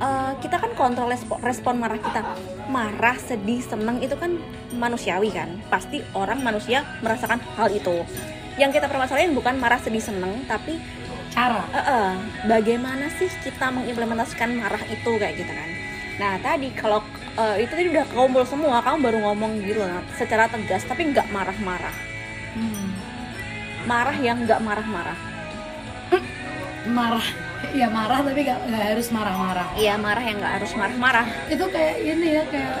uh, 0.00 0.32
kita 0.40 0.56
kan 0.58 0.72
kontrol 0.74 1.10
respon, 1.10 1.38
respon 1.44 1.74
marah 1.78 2.00
kita. 2.00 2.22
Marah, 2.70 3.16
sedih, 3.18 3.60
seneng 3.62 4.00
itu 4.02 4.16
kan 4.18 4.38
manusiawi 4.74 5.30
kan. 5.30 5.60
Pasti 5.70 6.02
orang 6.16 6.40
manusia 6.42 6.82
merasakan 7.04 7.38
hal 7.58 7.70
itu. 7.70 8.02
Yang 8.58 8.80
kita 8.80 8.86
permasalahin 8.86 9.34
bukan 9.34 9.58
marah, 9.58 9.78
sedih, 9.82 10.02
seneng, 10.02 10.46
tapi 10.46 10.78
cara 11.34 11.66
uh, 11.74 11.78
uh, 11.78 12.10
bagaimana 12.46 13.10
sih 13.18 13.26
kita 13.42 13.74
mengimplementasikan 13.74 14.54
marah 14.54 14.82
itu 14.86 15.10
kayak 15.18 15.34
gitu 15.34 15.50
kan. 15.50 15.70
Nah, 16.14 16.38
tadi 16.38 16.70
kalau 16.70 17.02
uh, 17.34 17.58
itu 17.58 17.74
tadi 17.74 17.90
udah 17.90 18.06
kumpul 18.14 18.46
semua, 18.46 18.78
kamu 18.86 19.02
baru 19.02 19.18
ngomong 19.30 19.66
gitu 19.66 19.82
Nat, 19.82 20.06
secara 20.14 20.46
tegas 20.46 20.86
tapi 20.86 21.10
nggak 21.10 21.26
marah-marah. 21.34 21.94
Hmm. 22.54 22.94
Marah 23.84 24.14
yang 24.22 24.46
nggak 24.46 24.62
marah-marah. 24.62 25.18
marah 26.84 27.53
ya 27.72 27.88
marah 27.88 28.20
tapi 28.20 28.40
gak, 28.42 28.58
nggak 28.64 28.84
harus 28.90 29.08
marah-marah 29.08 29.68
Iya, 29.74 29.94
marah 29.96 30.20
yang 30.20 30.36
nggak 30.36 30.54
harus 30.54 30.72
marah-marah. 30.74 31.26
itu 31.46 31.64
kayak 31.66 31.94
ini 31.98 32.26
ya 32.32 32.42
kayak 32.46 32.76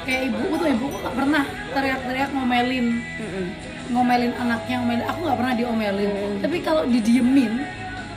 kayak 0.00 0.20
ibuku 0.26 0.54
tuh 0.54 0.68
ibuku 0.68 0.96
gak 0.98 1.14
pernah 1.14 1.42
teriak-teriak 1.70 2.30
ngomelin 2.30 2.86
Mm-mm. 3.16 3.46
ngomelin 3.90 4.32
anaknya 4.34 4.76
ngomelin 4.78 5.04
aku 5.04 5.18
nggak 5.20 5.38
pernah 5.38 5.54
diomelin 5.54 6.10
Hmm. 6.10 6.38
tapi 6.40 6.56
kalau 6.60 6.82
didiemin 6.84 7.52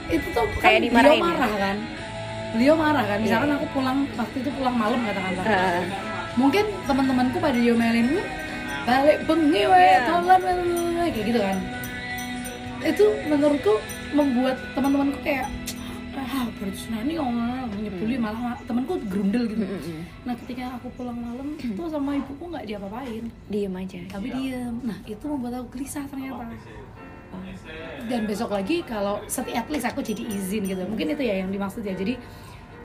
itu 0.08 0.28
tuh 0.30 0.46
kan 0.58 0.70
Kayak 0.70 0.80
beliau 0.84 0.92
dimarahin 0.92 1.16
ya? 1.16 1.24
marah 1.24 1.52
kan 1.56 1.76
beliau 2.52 2.76
marah 2.76 3.04
kan 3.04 3.18
misalkan 3.20 3.48
Iya. 3.48 3.56
aku 3.56 3.68
pulang 3.72 3.98
waktu 4.14 4.38
itu 4.40 4.50
pulang 4.52 4.76
malam 4.76 5.00
katakanlah 5.02 5.44
Uh, 5.44 5.82
mungkin 6.34 6.66
teman-temanku 6.84 7.38
pada 7.38 7.56
diomelin 7.56 8.08
"Lu 8.12 8.22
balik 8.84 9.18
bengi 9.24 9.64
we 9.64 9.80
Iya. 9.80 10.00
tolan 10.04 10.40
we, 10.40 10.54
we, 10.54 10.64
we," 10.94 11.08
kayak 11.10 11.26
gitu 11.26 11.40
kan 11.40 11.58
itu 12.84 13.06
menurutku 13.26 13.74
membuat 14.12 14.58
teman-temanku 14.74 15.18
kayak 15.22 15.48
ah 16.14 16.46
baru 16.46 16.72
ini 17.04 17.14
ngomong 17.18 17.74
nyebuli 17.74 18.16
malah 18.22 18.54
temanku 18.70 19.02
gerundel 19.10 19.50
gitu. 19.50 19.66
Mm-mm. 19.66 20.00
nah 20.24 20.34
ketika 20.38 20.78
aku 20.78 20.88
pulang 20.94 21.18
malam 21.18 21.58
tuh 21.58 21.88
sama 21.90 22.18
ibuku 22.18 22.44
nggak 22.54 22.66
diapa-apain. 22.70 23.24
Diem 23.50 23.74
aja. 23.74 24.00
tapi 24.10 24.28
diem. 24.30 24.76
Nah 24.86 24.98
itu 25.10 25.26
membuat 25.26 25.62
aku 25.62 25.80
gelisah 25.80 26.06
ternyata. 26.06 26.46
Dan 28.06 28.30
besok 28.30 28.54
lagi 28.54 28.86
kalau 28.86 29.18
setiap 29.26 29.66
at 29.66 29.68
least 29.74 29.90
aku 29.90 30.06
jadi 30.06 30.22
izin 30.22 30.70
gitu. 30.70 30.86
Mungkin 30.86 31.18
itu 31.18 31.24
ya 31.26 31.42
yang 31.42 31.50
dimaksud 31.50 31.82
ya. 31.82 31.98
Jadi 31.98 32.22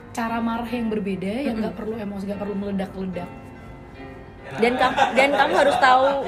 cara 0.09 0.41
marah 0.41 0.67
yang 0.67 0.89
berbeda 0.89 1.29
yang 1.45 1.61
nggak 1.61 1.77
perlu 1.77 1.93
emosi 2.01 2.23
nggak 2.25 2.41
perlu 2.41 2.55
meledak-ledak. 2.57 3.29
Dan 4.57 4.73
kamu 4.81 4.97
dan 5.13 5.29
kamu 5.37 5.53
harus 5.53 5.77
tahu 5.77 6.25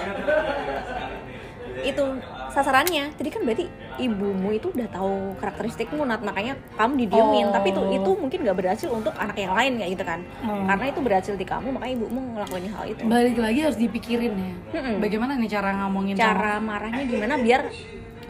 itu 1.81 2.05
sasarannya. 2.53 3.09
Jadi 3.17 3.29
kan 3.33 3.41
berarti 3.41 3.65
ibumu 4.01 4.49
itu 4.51 4.73
udah 4.73 4.87
tahu 4.89 5.37
karakteristikmu 5.37 6.01
Nat. 6.03 6.25
Makanya 6.25 6.57
kamu 6.75 7.05
didiemin. 7.07 7.47
Oh. 7.49 7.53
tapi 7.53 7.67
itu 7.71 7.81
itu 7.93 8.11
mungkin 8.17 8.39
gak 8.41 8.57
berhasil 8.57 8.89
untuk 8.89 9.13
anak 9.15 9.37
yang 9.37 9.53
lain 9.53 9.71
kayak 9.77 9.91
gitu 9.93 10.03
kan. 10.05 10.19
Hmm. 10.41 10.65
karena 10.65 10.85
itu 10.89 10.99
berhasil 11.05 11.33
di 11.37 11.45
kamu 11.45 11.67
makanya 11.77 11.93
ibumu 12.01 12.19
ngelakuin 12.35 12.65
hal 12.73 12.85
itu. 12.89 13.01
Balik 13.05 13.37
lagi 13.37 13.59
harus 13.61 13.77
dipikirin 13.77 14.33
ya. 14.33 14.53
Mm-mm. 14.75 14.95
bagaimana 14.99 15.37
nih 15.37 15.49
cara 15.51 15.69
ngomongin 15.85 16.15
cara 16.17 16.57
marahnya 16.57 17.03
gimana 17.05 17.35
biar 17.37 17.69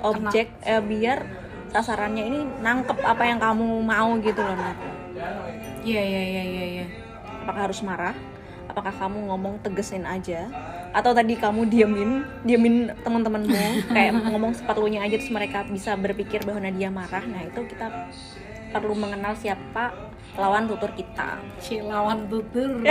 objek 0.02 0.48
eh, 0.66 0.82
biar 0.82 1.20
sasarannya 1.72 2.24
ini 2.28 2.40
nangkep 2.60 3.00
apa 3.00 3.24
yang 3.24 3.40
kamu 3.40 3.80
mau 3.80 4.10
gitu 4.20 4.42
loh 4.44 4.56
Nat. 4.60 4.76
Sama- 4.76 5.48
iya 5.88 6.02
iya 6.04 6.22
iya 6.22 6.44
iya 6.44 6.66
iya. 6.80 6.86
Apakah 7.46 7.72
harus 7.72 7.80
marah? 7.82 8.16
Apakah 8.68 8.94
kamu 8.96 9.28
ngomong 9.32 9.60
tegesin 9.64 10.08
aja 10.08 10.48
atau 10.92 11.12
tadi 11.16 11.40
kamu 11.40 11.72
diemin 11.72 12.24
diemin 12.44 12.92
teman-temanmu 13.04 13.92
kayak 13.96 14.12
ngomong 14.28 14.52
sepatunya 14.52 15.00
aja 15.04 15.16
terus 15.16 15.32
mereka 15.32 15.64
bisa 15.68 15.96
berpikir 15.96 16.44
bahwa 16.44 16.68
Nadia 16.68 16.92
marah. 16.92 17.24
Nah 17.24 17.48
itu 17.48 17.64
kita 17.68 17.88
perlu 18.76 18.96
mengenal 18.96 19.36
siapa 19.36 19.92
lawan 20.36 20.68
tutur 20.68 20.92
kita. 20.96 21.40
Si 21.60 21.80
lawan 21.80 22.28
tutur. 22.28 22.80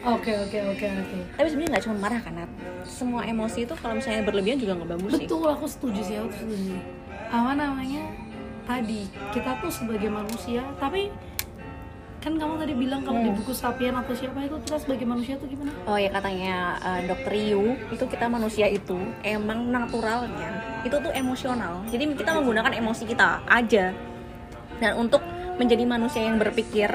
Oke 0.00 0.32
oke 0.32 0.56
oke 0.64 0.86
oke. 0.88 1.18
Tapi 1.36 1.46
sebenarnya 1.52 1.76
nggak 1.76 1.84
cuma 1.84 1.96
marah 2.08 2.20
kan 2.24 2.48
semua 2.88 3.20
emosi 3.28 3.68
itu 3.68 3.74
kalau 3.76 4.00
misalnya 4.00 4.24
berlebihan 4.24 4.56
juga 4.56 4.72
nggak 4.80 4.90
bagus 4.96 5.10
sih. 5.12 5.28
Betul 5.28 5.44
aku 5.52 5.66
setuju 5.68 6.00
sih 6.00 6.16
aku 6.16 6.32
setuju. 6.40 6.76
Apa 7.28 7.52
namanya? 7.52 8.08
Tadi 8.64 9.12
kita 9.36 9.60
tuh 9.60 9.68
sebagai 9.68 10.08
manusia 10.08 10.64
tapi 10.80 11.12
kan 12.20 12.36
kamu 12.36 12.60
tadi 12.60 12.74
bilang 12.76 13.00
kalau 13.00 13.24
di 13.24 13.32
buku 13.32 13.56
Sapien 13.56 13.96
atau 13.96 14.12
siapa 14.12 14.44
itu 14.44 14.52
kita 14.60 14.76
sebagai 14.76 15.08
manusia 15.08 15.40
tuh 15.40 15.48
gimana 15.48 15.72
Oh 15.88 15.96
ya 15.96 16.12
katanya 16.12 16.76
eh, 16.76 17.00
dokter 17.08 17.32
Yu 17.32 17.80
itu 17.88 18.04
kita 18.04 18.28
manusia 18.28 18.68
itu 18.68 19.00
emang 19.24 19.72
naturalnya 19.72 20.80
itu 20.84 20.96
tuh 21.00 21.12
emosional. 21.16 21.80
Jadi 21.88 22.12
kita 22.16 22.36
menggunakan 22.36 22.76
emosi 22.76 23.08
kita 23.08 23.44
aja. 23.48 23.96
Dan 24.80 24.92
untuk 24.96 25.24
menjadi 25.56 25.84
manusia 25.84 26.24
yang 26.24 26.40
berpikir 26.40 26.88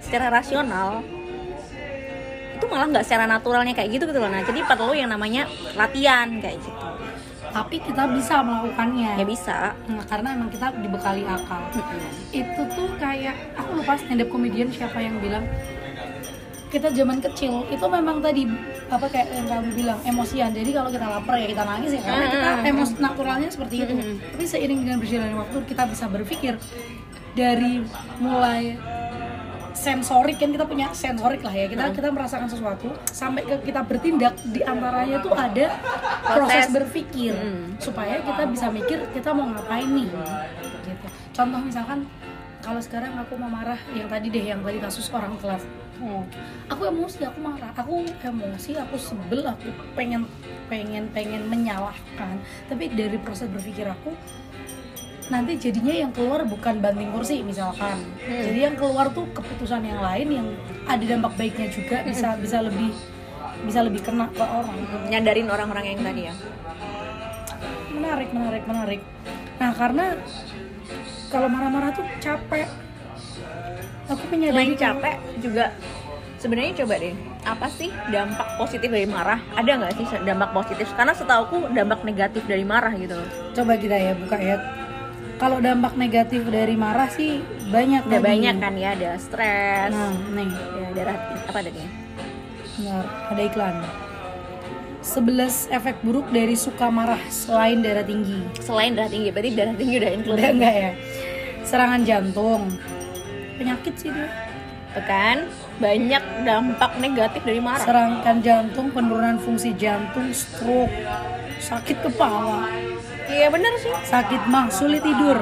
secara 0.00 0.32
rasional 0.32 1.04
itu 2.56 2.64
malah 2.66 2.88
nggak 2.90 3.04
secara 3.04 3.24
naturalnya 3.24 3.72
kayak 3.72 4.00
gitu 4.00 4.04
gitu 4.04 4.20
loh. 4.20 4.28
Nah 4.28 4.44
jadi 4.44 4.64
perlu 4.68 4.92
yang 4.92 5.08
namanya 5.08 5.48
latihan 5.76 6.28
kayak 6.40 6.60
gitu. 6.60 6.87
Tapi 7.58 7.82
kita 7.82 8.06
bisa 8.14 8.38
melakukannya. 8.46 9.18
Ya 9.18 9.26
bisa. 9.26 9.56
Nah, 9.90 10.06
karena 10.06 10.38
emang 10.38 10.46
kita 10.46 10.70
dibekali 10.78 11.26
akal. 11.26 11.58
Itu 12.30 12.62
tuh 12.70 12.88
kayak 13.02 13.34
aku 13.58 13.82
lupa 13.82 13.98
stand 13.98 14.22
up 14.22 14.30
comedian 14.30 14.70
siapa 14.70 15.02
yang 15.02 15.18
bilang 15.18 15.42
kita 16.68 16.92
zaman 16.92 17.16
kecil 17.24 17.64
itu 17.72 17.80
memang 17.88 18.20
tadi 18.20 18.44
apa 18.92 19.08
kayak 19.08 19.28
yang 19.34 19.46
kamu 19.50 19.68
bilang 19.74 19.98
emosian. 20.06 20.54
Jadi 20.54 20.70
kalau 20.70 20.92
kita 20.94 21.06
lapar 21.10 21.34
ya 21.40 21.46
kita 21.50 21.64
nangis 21.66 21.90
ya 21.98 22.02
karena 22.06 22.26
kita 22.30 22.48
emos 22.70 22.90
naturalnya 23.02 23.48
seperti 23.50 23.74
itu. 23.82 23.92
Tapi 24.22 24.44
seiring 24.46 24.80
dengan 24.86 24.98
berjalannya 25.02 25.36
waktu 25.42 25.58
kita 25.66 25.82
bisa 25.90 26.04
berpikir 26.06 26.54
dari 27.34 27.82
mulai 28.22 28.78
sensorik 29.78 30.42
kan 30.42 30.50
kita 30.50 30.66
punya 30.66 30.90
sensorik 30.90 31.40
lah 31.46 31.54
ya. 31.54 31.70
Kita 31.70 31.94
kita 31.94 32.10
merasakan 32.10 32.50
sesuatu 32.50 32.90
sampai 33.14 33.46
ke 33.46 33.62
kita 33.62 33.86
bertindak 33.86 34.34
di 34.50 34.60
antaranya 34.66 35.22
tuh 35.22 35.32
ada 35.38 35.78
proses, 36.26 36.66
berpikir. 36.74 37.38
Supaya 37.78 38.18
kita 38.18 38.42
bisa 38.50 38.66
mikir 38.74 39.06
kita 39.14 39.30
mau 39.30 39.46
ngapain 39.54 39.86
nih? 39.86 40.10
Gitu. 40.82 41.06
Contoh 41.30 41.62
misalkan 41.62 42.10
kalau 42.58 42.82
sekarang 42.82 43.14
aku 43.14 43.38
mau 43.38 43.46
marah 43.46 43.78
yang 43.94 44.10
tadi 44.10 44.26
deh 44.34 44.42
yang 44.42 44.60
tadi 44.66 44.82
kasus 44.82 45.06
orang 45.14 45.38
kelas. 45.38 45.62
Oh, 45.98 46.22
aku 46.70 46.90
emosi 46.90 47.26
aku 47.26 47.38
marah. 47.38 47.70
Aku 47.78 48.02
emosi 48.06 48.74
aku 48.78 48.98
sebel 48.98 49.46
aku 49.46 49.70
pengen 49.94 50.26
pengen 50.66 51.06
pengen 51.14 51.46
menyalahkan. 51.46 52.38
Tapi 52.66 52.90
dari 52.90 53.18
proses 53.22 53.46
berpikir 53.46 53.86
aku 53.86 54.10
nanti 55.28 55.60
jadinya 55.60 55.92
yang 55.92 56.10
keluar 56.12 56.44
bukan 56.48 56.80
banting 56.80 57.12
kursi 57.12 57.44
misalkan 57.44 58.00
jadi 58.24 58.72
yang 58.72 58.76
keluar 58.80 59.12
tuh 59.12 59.28
keputusan 59.36 59.84
yang 59.84 60.00
lain 60.00 60.28
yang 60.40 60.46
ada 60.88 61.04
dampak 61.04 61.32
baiknya 61.36 61.68
juga 61.68 62.00
bisa 62.04 62.36
bisa 62.40 62.64
lebih 62.64 62.90
bisa 63.68 63.80
lebih 63.84 64.00
kena 64.00 64.30
ke 64.32 64.44
orang 64.44 64.78
Nyadarin 65.10 65.48
orang-orang 65.50 65.84
yang 65.92 66.00
tadi 66.00 66.22
ya. 66.30 66.34
menarik 67.92 68.28
menarik 68.32 68.62
menarik 68.64 69.00
nah 69.60 69.70
karena 69.76 70.16
kalau 71.28 71.48
marah-marah 71.52 71.92
tuh 71.92 72.06
capek 72.24 72.68
aku 74.08 74.24
Selain 74.24 74.32
menyadari 74.32 74.74
capek 74.78 75.16
juga 75.44 75.64
sebenarnya 76.40 76.72
coba 76.84 76.94
deh 76.96 77.14
apa 77.48 77.66
sih 77.72 77.88
dampak 78.12 78.60
positif 78.60 78.92
dari 78.92 79.08
marah? 79.08 79.40
Ada 79.56 79.70
nggak 79.80 79.92
sih 79.96 80.06
dampak 80.20 80.50
positif? 80.52 80.86
Karena 80.92 81.16
setauku 81.16 81.72
dampak 81.72 82.04
negatif 82.04 82.44
dari 82.44 82.60
marah 82.60 82.92
gitu 82.92 83.16
loh. 83.16 83.28
coba 83.56 83.72
kita 83.80 83.96
ya 83.96 84.12
buka 84.14 84.36
ya 84.36 84.56
kalau 85.38 85.62
dampak 85.62 85.94
negatif 85.94 86.42
dari 86.50 86.74
marah 86.74 87.06
sih 87.08 87.38
banyak 87.70 88.10
tadi. 88.10 88.22
banyak 88.22 88.54
kan 88.58 88.74
ya, 88.74 88.98
ada 88.98 89.14
stres, 89.22 89.94
nah 89.94 90.12
nih 90.34 90.50
ya 90.50 90.88
darah 90.98 91.16
apa 91.46 91.58
tadi? 91.62 91.82
Bentar, 92.78 93.06
ada 93.30 93.42
iklan 93.42 93.74
11 95.02 95.72
efek 95.72 95.96
buruk 96.02 96.26
dari 96.34 96.58
suka 96.58 96.90
marah 96.90 97.22
selain 97.30 97.80
darah 97.80 98.04
tinggi 98.04 98.38
Selain 98.58 98.92
darah 98.92 99.08
tinggi, 99.08 99.30
berarti 99.30 99.50
darah 99.54 99.74
tinggi 99.78 99.94
udah 99.98 100.10
include 100.12 100.38
udah 100.42 100.50
enggak 100.52 100.74
ya 100.74 100.90
serangan 101.62 102.00
jantung 102.02 102.62
penyakit 103.58 103.94
sih 103.94 104.10
dia 104.10 104.28
kan? 105.06 105.46
Banyak 105.78 106.42
dampak 106.42 106.98
negatif 106.98 107.46
dari 107.46 107.62
marah. 107.62 107.86
serangan 107.86 108.42
jantung 108.42 108.90
penurunan 108.90 109.38
fungsi 109.38 109.70
jantung 109.78 110.34
stroke 110.34 110.90
sakit 111.62 112.02
kepala 112.02 112.66
Iya 113.38 113.48
bener 113.54 113.72
sih. 113.78 113.94
sakit 114.02 114.42
mah 114.50 114.66
sulit 114.66 114.98
tidur 115.06 115.38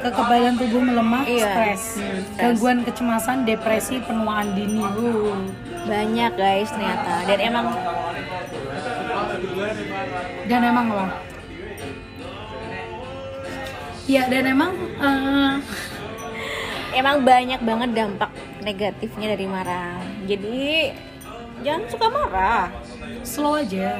kekebalan 0.00 0.54
tubuh 0.56 0.80
melemah 0.80 1.24
Iya. 1.28 1.44
stres 1.44 1.82
Hmm, 2.00 2.20
gangguan 2.40 2.78
kecemasan 2.88 3.44
depresi 3.44 4.00
penuaan 4.00 4.56
dini. 4.56 4.80
Banyak 5.84 6.32
guys 6.34 6.72
ternyata. 6.72 7.14
Dan 7.28 7.38
emang 7.44 7.66
dan 10.48 10.60
emang 10.62 10.86
lah 10.88 11.10
ya 14.06 14.22
dan 14.30 14.46
emang 14.46 14.72
eh, 15.02 15.54
emang 16.94 17.26
banyak 17.26 17.60
banget 17.60 17.90
dampak 17.92 18.30
negatifnya 18.62 19.34
dari 19.34 19.46
marah. 19.50 19.98
Jadi 20.24 20.94
jangan 21.66 21.84
suka 21.90 22.06
marah. 22.08 22.70
slow 23.26 23.58
aja 23.58 23.90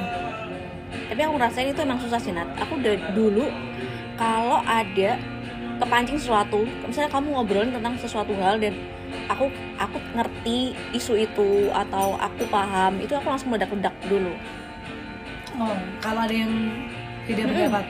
tapi 1.07 1.19
aku 1.23 1.35
rasain 1.39 1.71
itu 1.71 1.81
emang 1.81 1.99
susah 1.99 2.19
sih 2.19 2.35
Nat. 2.35 2.47
Aku 2.59 2.79
udah 2.79 2.93
dulu 3.15 3.47
kalau 4.19 4.59
ada 4.67 5.19
kepancing 5.77 6.17
sesuatu 6.17 6.65
misalnya 6.89 7.11
kamu 7.13 7.27
ngobrolin 7.37 7.71
tentang 7.71 7.93
sesuatu 8.01 8.33
hal 8.41 8.57
dan 8.57 8.73
aku 9.29 9.47
aku 9.77 9.97
ngerti 10.17 10.73
isu 10.91 11.13
itu 11.21 11.69
atau 11.69 12.17
aku 12.17 12.43
paham 12.49 12.97
itu 12.97 13.13
aku 13.13 13.27
langsung 13.29 13.53
meledak-ledak 13.53 13.93
dulu. 14.09 14.33
Oh 15.57 15.77
kalau 16.03 16.25
ada 16.27 16.35
yang 16.35 16.51
tidak 17.27 17.51
pendapat 17.51 17.85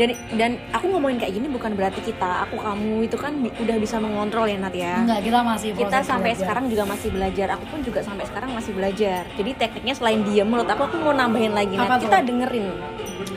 dan 0.00 0.08
dan 0.40 0.50
aku 0.72 0.88
ngomongin 0.88 1.20
kayak 1.20 1.36
gini 1.36 1.52
bukan 1.52 1.76
berarti 1.76 2.00
kita 2.00 2.48
aku 2.48 2.56
kamu 2.56 3.04
itu 3.04 3.16
kan 3.20 3.32
bi- 3.36 3.52
udah 3.60 3.76
bisa 3.76 4.00
mengontrol 4.00 4.48
ya 4.48 4.56
Nat 4.56 4.72
ya? 4.72 5.04
Enggak 5.04 5.20
kita 5.20 5.38
masih 5.44 5.68
kita 5.76 5.98
sampai 6.00 6.32
belajar. 6.32 6.40
sekarang 6.40 6.64
juga 6.72 6.84
masih 6.88 7.08
belajar. 7.12 7.46
Aku 7.60 7.64
pun 7.68 7.80
juga 7.84 8.00
sampai 8.00 8.24
sekarang 8.24 8.50
masih 8.56 8.72
belajar. 8.72 9.22
Jadi 9.36 9.50
tekniknya 9.52 9.94
selain 9.94 10.20
diam 10.24 10.48
menurut 10.48 10.64
aku 10.64 10.82
aku 10.88 10.96
mau 10.96 11.12
nambahin 11.12 11.52
lagi 11.52 11.74
Nat. 11.76 12.00
Kita 12.00 12.18
dengerin. 12.24 12.66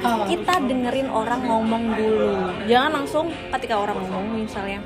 Oh, 0.06 0.24
kita 0.26 0.54
dengerin 0.64 1.08
orang 1.10 1.42
ngomong 1.44 1.84
dulu. 1.94 2.34
Jangan 2.66 2.92
langsung 3.04 3.26
ketika 3.52 3.76
orang 3.76 3.98
ngomong 4.00 4.40
misalnya. 4.40 4.80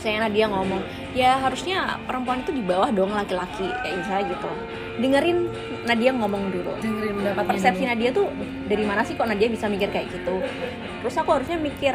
Saya 0.00 0.24
Nadia 0.24 0.48
ngomong 0.48 0.80
ya 1.12 1.36
harusnya 1.36 2.00
perempuan 2.08 2.40
itu 2.40 2.56
di 2.56 2.64
bawah 2.64 2.88
dong 2.88 3.12
laki-laki. 3.12 3.68
Kayak 3.80 3.96
misalnya 4.00 4.24
gitu 4.32 4.50
dengerin 5.00 5.48
Nadia 5.88 6.12
ngomong 6.12 6.52
dulu. 6.52 6.72
Dengerin 6.78 7.14
pendapatnya 7.18 7.50
persepsi. 7.56 7.84
Nadia 7.88 8.10
tuh 8.12 8.26
dari 8.68 8.84
mana 8.84 9.02
sih 9.02 9.16
kok 9.16 9.26
Nadia 9.26 9.48
bisa 9.48 9.66
mikir 9.66 9.88
kayak 9.88 10.12
gitu? 10.12 10.36
Terus 11.02 11.14
aku 11.16 11.30
harusnya 11.40 11.56
mikir 11.56 11.94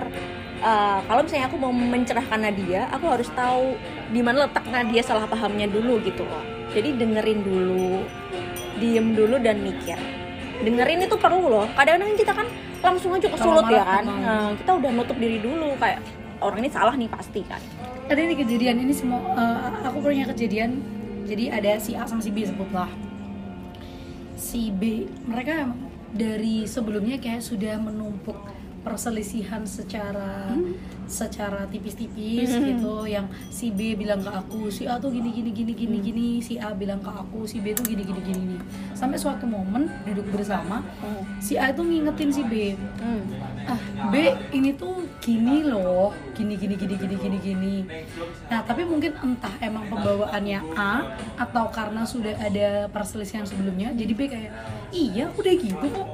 eh, 0.59 0.99
kalau 1.05 1.21
misalnya 1.21 1.47
aku 1.47 1.57
mau 1.61 1.71
mencerahkan 1.71 2.39
Nadia 2.41 2.89
aku 2.89 3.05
harus 3.07 3.29
tahu 3.31 3.77
di 4.09 4.21
mana 4.25 4.49
letak 4.49 4.65
Nadia 4.67 5.01
salah 5.05 5.29
pahamnya 5.29 5.69
dulu 5.69 6.01
gitu 6.01 6.25
loh. 6.25 6.43
Jadi 6.73 6.97
dengerin 6.97 7.39
dulu 7.45 8.03
diem 8.81 9.07
dulu 9.15 9.35
dan 9.39 9.61
mikir. 9.61 9.95
Dengerin 10.65 11.05
itu 11.05 11.15
perlu 11.15 11.47
loh. 11.47 11.65
Kadang-kadang 11.77 12.17
kita 12.17 12.33
kan 12.33 12.47
langsung 12.83 13.15
aja 13.15 13.27
kesulut 13.29 13.65
Kalau 13.65 13.77
ya 13.77 13.83
kan. 13.85 14.03
Nah, 14.05 14.49
kita 14.57 14.71
udah 14.77 14.91
nutup 14.91 15.17
diri 15.17 15.39
dulu 15.39 15.77
kayak 15.79 16.01
orang 16.43 16.59
ini 16.65 16.69
salah 16.73 16.95
nih 16.97 17.07
pasti 17.07 17.41
kan. 17.47 17.61
Ada 18.05 18.21
ini 18.21 18.35
kejadian 18.37 18.75
ini 18.85 18.93
semua 18.93 19.21
eh, 19.37 19.87
aku 19.87 19.97
punya 20.03 20.25
kejadian 20.29 20.94
jadi 21.25 21.57
ada 21.57 21.81
si 21.81 21.97
A 21.97 22.05
sama 22.05 22.21
si 22.21 22.29
B 22.29 22.45
sebutlah. 22.45 22.87
Si 24.37 24.69
B 24.69 25.09
mereka 25.25 25.73
dari 26.13 26.69
sebelumnya 26.69 27.19
kayak 27.19 27.43
sudah 27.43 27.75
menumpuk 27.81 28.37
perselisihan 28.85 29.65
secara 29.65 30.53
secara 31.05 31.65
tipis-tipis 31.69 32.49
gitu 32.49 33.05
yang 33.09 33.25
si 33.49 33.73
B 33.73 33.97
bilang 33.97 34.21
ke 34.21 34.29
aku 34.29 34.69
si 34.69 34.85
A 34.85 35.01
tuh 35.01 35.09
gini 35.09 35.33
gini 35.33 35.49
gini 35.53 35.73
gini 35.73 35.97
gini 36.01 36.27
si 36.41 36.57
A 36.61 36.73
bilang 36.73 37.01
ke 37.01 37.09
aku 37.09 37.49
si 37.49 37.61
B 37.61 37.73
tuh 37.73 37.85
gini 37.85 38.05
gini 38.05 38.21
gini 38.21 38.41
gini. 38.45 38.57
Sampai 38.93 39.17
suatu 39.17 39.49
momen 39.49 39.89
duduk 40.05 40.29
bersama 40.29 40.85
si 41.41 41.57
A 41.57 41.73
itu 41.73 41.81
ngingetin 41.81 42.29
si 42.29 42.45
B. 42.45 42.77
Hmm. 43.01 43.25
ah 43.65 43.81
B 44.13 44.33
ini 44.53 44.77
tuh 44.77 45.05
gini 45.17 45.65
loh 45.65 46.13
gini 46.37 46.53
gini 46.53 46.77
gini 46.77 46.93
gini 46.93 47.15
gini 47.17 47.37
gini. 47.41 47.75
Nah 48.49 48.61
tapi 48.61 48.85
mungkin 48.85 49.13
entah 49.17 49.53
emang 49.61 49.89
pembawaannya 49.89 50.59
A 50.77 51.17
atau 51.41 51.69
karena 51.73 52.05
sudah 52.05 52.37
ada 52.37 52.85
perselisihan 52.89 53.45
sebelumnya 53.45 53.93
jadi 53.93 54.13
B 54.13 54.21
kayak 54.29 54.53
iya 54.93 55.29
udah 55.33 55.53
gitu 55.57 55.85
kok 55.89 56.07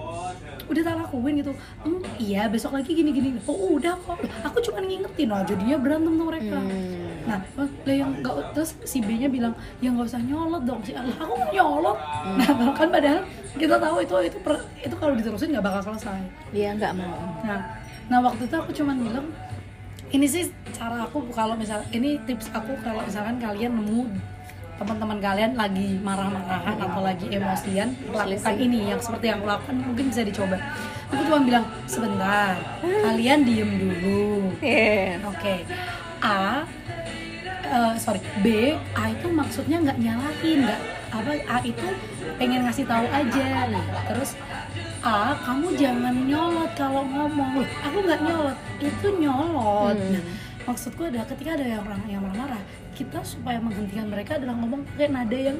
udah 0.71 0.81
tak 0.81 0.95
lakuin 0.95 1.43
gitu. 1.43 1.51
"Hmm, 1.83 1.99
iya 2.17 2.47
besok 2.47 2.71
lagi 2.79 2.91
gini 2.95 3.11
gini. 3.11 3.29
Oh 3.43 3.75
udah 3.75 3.93
kok. 3.99 4.17
Aku 4.47 4.57
cuma 4.63 4.79
ngingetin 4.79 5.29
aja 5.29 5.53
dia 5.53 5.75
berantem 5.75 6.13
tuh 6.15 6.27
mereka. 6.27 6.57
Hmm. 6.57 6.99
nah 7.21 7.37
lah 7.53 7.69
yang 7.85 8.17
nggak 8.17 8.57
terus 8.57 8.73
si 8.81 8.97
B 8.97 9.13
nya 9.13 9.29
bilang 9.29 9.53
ya 9.77 9.93
nggak 9.93 10.09
usah 10.09 10.17
nyolot 10.25 10.65
dong 10.65 10.81
si 10.81 10.89
Allah 10.97 11.13
aku 11.21 11.37
nggak 11.37 11.51
nyolot. 11.53 11.97
Nah 12.39 12.73
kan 12.79 12.87
padahal 12.89 13.21
kita 13.53 13.75
tahu 13.77 13.95
itu 14.01 14.15
itu 14.25 14.37
per- 14.41 14.65
itu 14.81 14.95
kalau 14.97 15.13
diterusin 15.13 15.53
nggak 15.53 15.65
bakal 15.69 15.81
selesai. 15.93 16.17
Dia 16.49 16.73
nggak 16.73 16.97
mau. 16.97 17.21
Nah, 17.45 17.61
nah 18.09 18.19
waktu 18.25 18.49
itu 18.49 18.55
aku 18.57 18.71
cuman 18.73 18.97
bilang 19.05 19.27
ini 20.11 20.27
sih 20.27 20.49
cara 20.75 21.07
aku 21.07 21.23
kalau 21.31 21.55
misal 21.55 21.79
ini 21.95 22.19
tips 22.27 22.51
aku 22.51 22.75
kalau 22.83 23.05
misalkan 23.05 23.39
kalian 23.39 23.71
nemu 23.79 24.09
teman-teman 24.81 25.21
kalian 25.21 25.53
lagi 25.53 26.01
marah-marahan 26.01 26.73
atau 26.73 27.01
lagi 27.05 27.29
emosian 27.29 27.93
lakukan 28.09 28.55
ini 28.57 28.89
yang 28.89 28.97
seperti 28.97 29.29
yang 29.29 29.45
aku 29.45 29.47
lakukan 29.53 29.75
mungkin 29.77 30.05
bisa 30.09 30.25
dicoba. 30.25 30.57
Aku 31.13 31.21
cuma 31.29 31.39
bilang 31.45 31.65
sebentar 31.85 32.57
kalian 32.81 33.45
diem 33.45 33.71
dulu. 33.77 34.49
Oke. 35.29 35.69
A 36.25 36.65
eh, 37.61 37.93
sorry 38.01 38.25
B 38.41 38.73
A 38.97 39.13
itu 39.13 39.29
maksudnya 39.29 39.77
nggak 39.85 40.01
nyalahin 40.01 40.65
nggak 40.65 40.81
apa 41.13 41.31
A 41.45 41.57
itu 41.61 41.87
pengen 42.41 42.65
ngasih 42.65 42.89
tahu 42.89 43.05
aja. 43.05 43.69
Terus 44.09 44.33
A 45.05 45.37
kamu 45.45 45.77
jangan 45.77 46.25
nyolot 46.25 46.73
kalau 46.73 47.05
ngomong. 47.05 47.61
Aku 47.85 47.97
nggak 48.01 48.21
nyolot 48.25 48.57
itu 48.81 49.07
nyolot. 49.21 49.93
Hmm. 49.93 50.49
Maksudku 50.67 51.01
adalah 51.07 51.25
ketika 51.25 51.57
ada 51.57 51.65
yang 51.65 51.81
orang 51.81 52.01
yang 52.05 52.21
marah-marah 52.21 52.63
kita 52.93 53.19
supaya 53.25 53.57
menghentikan 53.57 54.05
mereka 54.07 54.37
adalah 54.37 54.55
ngomong 54.61 54.81
pakai 54.93 55.09
nada 55.09 55.37
yang 55.37 55.57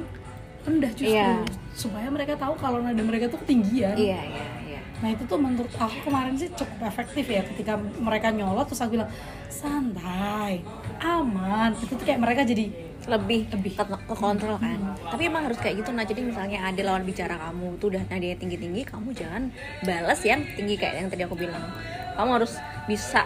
rendah 0.62 0.92
justru. 0.94 1.18
Iya. 1.18 1.42
supaya 1.74 2.08
mereka 2.14 2.38
tahu 2.38 2.54
kalau 2.62 2.86
nada 2.86 3.02
mereka 3.02 3.26
tuh 3.34 3.42
ketinggian. 3.42 3.98
Iya 3.98 4.22
iya 4.22 4.46
iya. 4.70 4.80
Nah 5.02 5.10
itu 5.10 5.26
tuh 5.26 5.42
menurut 5.42 5.74
aku 5.74 6.06
kemarin 6.06 6.38
sih 6.38 6.54
cukup 6.54 6.86
efektif 6.86 7.26
ya 7.26 7.42
ketika 7.42 7.82
mereka 7.98 8.30
nyolot 8.30 8.70
terus 8.70 8.84
aku 8.86 9.00
bilang 9.02 9.10
santai, 9.50 10.62
aman. 11.02 11.74
Itu 11.82 11.98
tuh 11.98 12.06
kayak 12.06 12.22
mereka 12.22 12.46
jadi 12.46 12.70
lebih 13.02 13.50
Lebih. 13.50 13.74
ke, 13.74 13.84
ke 13.90 14.14
kontrol 14.14 14.62
kan. 14.62 14.78
Tapi 15.10 15.26
emang 15.26 15.50
harus 15.50 15.58
kayak 15.58 15.82
gitu 15.82 15.90
nah 15.90 16.06
jadi 16.06 16.22
misalnya 16.22 16.62
ada 16.62 16.82
lawan 16.86 17.02
bicara 17.02 17.34
kamu 17.42 17.82
tuh 17.82 17.98
udah 17.98 18.06
nadanya 18.06 18.38
tinggi 18.38 18.62
tinggi 18.62 18.82
kamu 18.86 19.10
jangan 19.18 19.50
balas 19.82 20.22
yang 20.22 20.46
tinggi 20.54 20.78
kayak 20.78 20.94
yang 21.02 21.08
tadi 21.10 21.26
aku 21.26 21.34
bilang. 21.34 21.74
Kamu 22.14 22.38
harus 22.38 22.54
bisa 22.86 23.26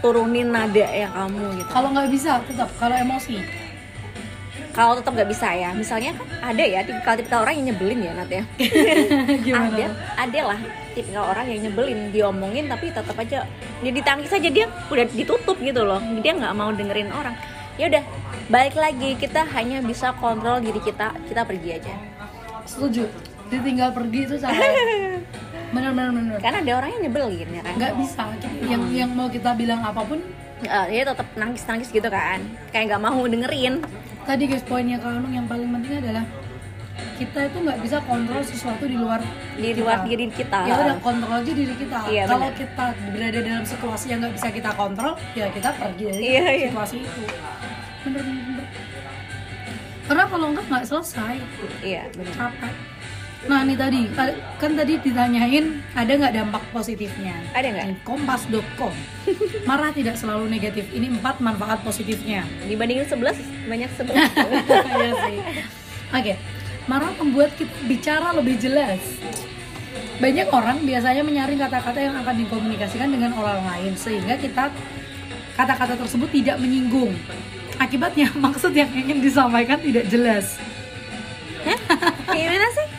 turunin 0.00 0.48
nada 0.50 0.86
ya 0.86 1.08
kamu 1.10 1.62
gitu. 1.62 1.70
Kalau 1.70 1.88
nggak 1.94 2.08
bisa 2.10 2.38
tetap. 2.46 2.68
Kalau 2.78 2.94
emosi. 2.94 3.42
Kalau 4.72 4.92
tetap 4.94 5.12
nggak 5.14 5.30
bisa 5.30 5.48
ya. 5.54 5.70
Misalnya 5.74 6.14
kan 6.14 6.26
ada 6.54 6.62
ya 6.62 6.80
tipikal 6.86 7.14
tipikal 7.18 7.40
orang 7.42 7.54
yang 7.58 7.66
nyebelin 7.74 7.98
ya 8.06 8.12
Nat 8.14 8.30
ya. 8.30 8.42
Gimana? 9.46 9.74
ada 9.74 9.86
ada 10.18 10.40
lah 10.54 10.60
tipikal 10.94 11.24
orang 11.26 11.46
yang 11.50 11.60
nyebelin. 11.70 11.98
Diomongin 12.14 12.64
tapi 12.70 12.94
tetap 12.94 13.16
aja 13.18 13.46
dia 13.82 13.92
ditangkis 13.92 14.30
aja 14.30 14.48
dia 14.48 14.66
udah 14.90 15.06
ditutup 15.10 15.56
gitu 15.58 15.82
loh. 15.82 15.98
Dia 16.22 16.32
nggak 16.38 16.54
mau 16.54 16.70
dengerin 16.70 17.10
orang. 17.10 17.34
Ya 17.78 17.90
udah 17.90 18.02
balik 18.46 18.78
lagi. 18.78 19.18
Kita 19.18 19.46
hanya 19.54 19.82
bisa 19.82 20.14
kontrol 20.18 20.62
diri 20.62 20.78
kita. 20.78 21.14
Kita 21.26 21.42
pergi 21.42 21.70
aja. 21.74 21.94
Setuju. 22.66 23.06
Ditinggal 23.48 23.96
pergi 23.96 24.20
itu 24.28 24.36
salah. 24.36 24.60
bener 25.68 25.90
bener 25.92 26.10
bener. 26.10 26.38
karena 26.38 26.58
ada 26.60 26.72
orang 26.76 26.90
yang 26.90 27.02
nyebelin 27.04 27.48
ya 27.50 27.62
kan? 27.62 27.74
Nggak 27.76 27.92
bisa. 27.96 28.22
Yang 28.64 28.82
yang 28.90 29.10
mau 29.12 29.28
kita 29.28 29.50
bilang 29.54 29.80
apa 29.82 30.02
pun 30.02 30.20
Eh, 30.58 30.86
dia 30.90 31.06
tetap 31.06 31.22
nangis 31.38 31.62
nangis 31.62 31.86
gitu 31.86 32.10
kan. 32.10 32.42
Kayak 32.68 32.84
nggak 32.90 33.02
mau 33.04 33.22
dengerin. 33.24 33.78
Tadi 34.26 34.42
guys 34.44 34.66
poinnya 34.66 34.98
Kanung 34.98 35.30
yang 35.30 35.46
paling 35.46 35.70
penting 35.70 36.02
adalah 36.02 36.26
kita 37.14 37.46
itu 37.46 37.58
nggak 37.62 37.78
bisa 37.78 38.02
kontrol 38.02 38.42
sesuatu 38.42 38.82
di 38.82 38.98
luar 38.98 39.22
di 39.54 39.70
luar 39.72 40.02
diri 40.02 40.26
kita. 40.26 40.66
Ya 40.66 40.74
udah 40.76 40.98
kontrol 40.98 41.30
aja 41.32 41.52
diri 41.54 41.74
kita. 41.78 42.10
Iya, 42.10 42.26
kalau 42.26 42.50
benar. 42.50 42.58
kita 42.58 42.84
berada 43.14 43.38
dalam 43.38 43.62
situasi 43.62 44.06
yang 44.10 44.18
nggak 44.18 44.34
bisa 44.34 44.48
kita 44.50 44.70
kontrol 44.74 45.14
ya 45.32 45.46
kita 45.46 45.70
pergi 45.70 46.04
dari 46.10 46.22
Iya, 46.26 46.42
iya. 46.50 46.68
situasi 46.74 46.96
itu. 46.98 47.22
Bener 48.02 48.22
bener 48.26 48.42
bener. 48.44 48.66
karena 50.08 50.24
kalau 50.24 50.46
enggak 50.50 50.66
nggak 50.66 50.84
selesai. 50.90 51.34
Iya 51.86 52.02
benar 52.18 52.34
capek 52.34 52.74
nah 53.46 53.62
ini 53.62 53.78
tadi 53.78 54.10
kan 54.58 54.74
tadi 54.74 54.98
ditanyain 54.98 55.78
ada 55.94 56.10
nggak 56.10 56.34
dampak 56.34 56.62
positifnya 56.74 57.38
Ada 57.54 57.70
nggak? 57.70 58.02
Kompas.com 58.02 58.90
marah 59.62 59.94
tidak 59.94 60.18
selalu 60.18 60.50
negatif 60.50 60.90
ini 60.90 61.06
empat 61.06 61.38
manfaat 61.38 61.78
positifnya 61.86 62.42
dibandingin 62.66 63.06
11 63.06 63.70
banyak 63.70 63.90
11 63.94 64.10
Iya 64.98 65.12
sih. 65.22 65.38
Oke, 66.08 66.34
marah 66.88 67.12
membuat 67.20 67.52
kita 67.54 67.70
bicara 67.84 68.32
lebih 68.32 68.56
jelas. 68.56 68.98
Banyak 70.18 70.48
orang 70.50 70.82
biasanya 70.82 71.22
menyaring 71.22 71.60
kata-kata 71.62 72.00
yang 72.00 72.16
akan 72.18 72.34
dikomunikasikan 72.42 73.12
dengan 73.12 73.36
orang 73.38 73.62
lain 73.62 73.92
sehingga 73.94 74.34
kita 74.34 74.72
kata-kata 75.54 75.94
tersebut 75.94 76.26
tidak 76.34 76.58
menyinggung. 76.58 77.14
Akibatnya 77.78 78.34
maksud 78.44 78.74
yang 78.74 78.90
ingin 78.90 79.22
disampaikan 79.22 79.78
tidak 79.78 80.10
jelas. 80.10 80.58
gimana 82.32 82.66
sih 82.72 82.97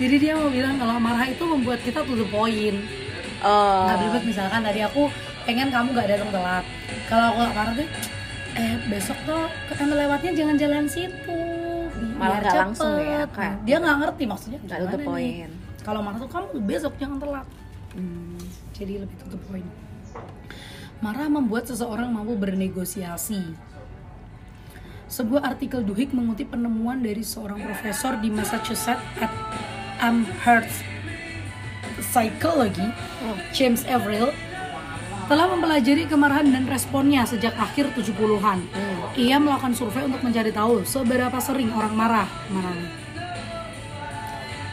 Jadi 0.00 0.16
dia 0.16 0.32
mau 0.32 0.48
bilang 0.48 0.80
kalau 0.80 0.96
marah 0.96 1.28
itu 1.28 1.44
membuat 1.44 1.84
kita 1.84 2.00
to 2.00 2.16
the 2.16 2.24
point. 2.26 2.80
oh 3.40 3.84
Nggak 3.84 3.96
ribet 4.00 4.24
misalkan 4.26 4.64
tadi 4.64 4.80
aku 4.80 5.12
pengen 5.44 5.68
kamu 5.68 5.92
gak 5.92 6.08
datang 6.08 6.30
telat. 6.30 6.64
Kalau 7.04 7.24
aku 7.28 7.38
gak 7.38 7.54
marah 7.54 7.72
tuh, 7.74 7.88
eh 8.54 8.74
besok 8.88 9.18
tuh 9.22 9.44
ketemu 9.68 9.92
lewatnya 9.98 10.32
jangan 10.32 10.56
jalan 10.56 10.84
situ. 10.88 11.40
Malah 12.16 12.38
nggak 12.40 12.54
langsung 12.54 12.96
cepet." 12.96 13.04
ya, 13.06 13.20
kayak- 13.28 13.52
Nah, 13.52 13.64
dia 13.66 13.76
nggak 13.78 13.96
ngerti 13.98 14.22
maksudnya. 14.24 14.58
nggak 14.62 14.78
to 14.78 14.88
the 14.88 14.98
point 15.02 15.52
Kalau 15.80 16.00
marah 16.00 16.18
tuh 16.18 16.28
kamu 16.28 16.46
besok 16.62 16.92
jangan 16.96 17.18
telat. 17.18 17.46
Hmm. 17.92 18.40
Jadi 18.72 18.92
lebih 18.96 19.16
to 19.18 19.26
the 19.28 19.40
point. 19.42 19.68
Marah 21.00 21.28
membuat 21.28 21.64
seseorang 21.64 22.08
mampu 22.08 22.36
bernegosiasi. 22.36 23.56
Sebuah 25.10 25.42
artikel 25.42 25.82
Duhigg 25.82 26.12
mengutip 26.12 26.52
penemuan 26.52 27.00
dari 27.00 27.20
seorang 27.20 27.58
profesor 27.58 28.14
di 28.16 28.30
Massachusetts 28.30 28.86
at 29.18 29.32
Amherst 30.00 30.82
Psychology, 32.00 32.88
James 33.52 33.84
Averill, 33.84 34.32
telah 35.28 35.46
mempelajari 35.46 36.08
kemarahan 36.10 36.48
dan 36.50 36.66
responnya 36.66 37.22
sejak 37.22 37.54
akhir 37.54 37.94
70-an. 37.94 38.58
Ia 39.14 39.36
melakukan 39.38 39.76
survei 39.76 40.08
untuk 40.08 40.24
mencari 40.24 40.50
tahu 40.50 40.82
seberapa 40.82 41.38
sering 41.38 41.70
orang 41.70 41.94
marah. 41.94 42.28
Marah. 42.50 42.74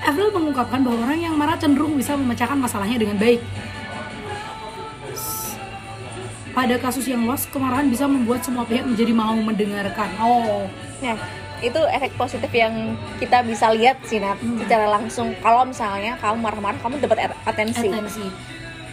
Averill 0.08 0.32
mengungkapkan 0.32 0.82
bahwa 0.82 1.04
orang 1.04 1.20
yang 1.20 1.36
marah 1.36 1.60
cenderung 1.60 2.00
bisa 2.00 2.16
memecahkan 2.16 2.58
masalahnya 2.58 2.98
dengan 2.98 3.20
baik. 3.20 3.44
Pada 6.58 6.74
kasus 6.82 7.06
yang 7.06 7.22
luas, 7.22 7.46
kemarahan 7.46 7.86
bisa 7.86 8.10
membuat 8.10 8.42
semua 8.42 8.66
pihak 8.66 8.82
menjadi 8.82 9.14
mau 9.14 9.38
mendengarkan. 9.38 10.10
Oh, 10.18 10.66
Nah, 10.98 11.14
itu 11.60 11.82
efek 11.90 12.14
positif 12.16 12.50
yang 12.50 12.94
kita 13.18 13.42
bisa 13.42 13.74
lihat 13.74 13.98
sih 14.04 14.18
Nat 14.18 14.38
Hmm. 14.38 14.62
secara 14.62 14.86
langsung. 14.88 15.34
Kalau 15.38 15.66
misalnya 15.66 16.14
kamu 16.18 16.38
marah-marah, 16.38 16.78
kamu 16.78 17.02
dapat 17.02 17.28
at- 17.28 17.42
atensi. 17.46 17.90
atensi. 17.90 18.26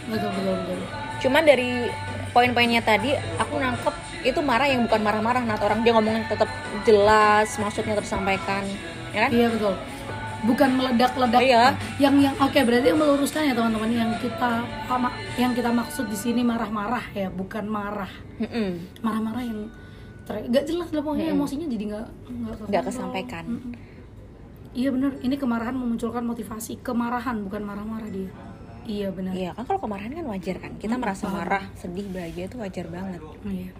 Betul, 0.05 0.29
betul, 0.31 0.55
betul. 0.59 0.79
Cuman 1.21 1.43
dari 1.43 1.89
poin-poinnya 2.29 2.81
tadi, 2.81 3.13
aku 3.37 3.57
nangkep 3.57 3.95
itu 4.25 4.39
marah 4.41 4.65
yang 4.65 4.85
bukan 4.85 5.01
marah-marah. 5.01 5.41
Nah, 5.41 5.57
orang 5.57 5.85
dia 5.85 5.93
ngomongnya 5.93 6.25
tetap 6.25 6.49
jelas, 6.83 7.53
maksudnya 7.55 7.93
tersampaikan, 7.93 8.65
ya 9.13 9.25
kan? 9.25 9.31
Iya, 9.31 9.47
betul. 9.53 9.73
Bukan 10.45 10.69
meledak-ledak. 10.77 11.41
Oh, 11.41 11.45
iya. 11.45 11.73
Yang 11.97 12.29
yang 12.29 12.35
oke 12.37 12.59
berarti 12.61 12.87
yang 12.93 12.99
meluruskan 13.01 13.49
ya 13.49 13.53
teman-teman 13.57 13.89
yang 13.89 14.11
kita 14.21 14.51
yang 15.37 15.51
kita 15.57 15.69
maksud 15.73 16.05
di 16.05 16.13
sini 16.13 16.45
marah-marah 16.45 17.01
ya, 17.13 17.33
bukan 17.33 17.65
marah. 17.65 18.09
Marah-marah 19.01 19.41
yang 19.41 19.69
ter- 20.25 20.45
nggak 20.45 20.65
jelas 20.65 20.89
lah 20.89 21.01
pokoknya 21.01 21.25
Mm-mm. 21.29 21.37
emosinya 21.39 21.67
jadi 21.69 21.83
nggak 21.85 22.07
nggak 22.67 22.83
kesampaikan. 22.83 23.45
Iya 24.75 24.91
benar, 24.91 25.15
ini 25.23 25.39
kemarahan 25.39 25.71
memunculkan 25.71 26.19
motivasi 26.21 26.83
kemarahan 26.83 27.39
bukan 27.41 27.63
marah-marah 27.63 28.11
dia. 28.11 28.27
Iya 28.83 29.07
benar. 29.09 29.31
Iya 29.31 29.49
kan 29.55 29.63
kalau 29.63 29.79
kemarahan 29.79 30.11
kan 30.11 30.25
wajar 30.27 30.59
kan. 30.59 30.75
Kita 30.75 30.93
Hmm, 30.93 31.01
merasa 31.01 31.25
marah, 31.25 31.63
sedih, 31.73 32.05
bahagia 32.09 32.45
itu 32.45 32.57
wajar 32.57 32.85
banget. 32.87 33.21
Iya. 33.43 33.71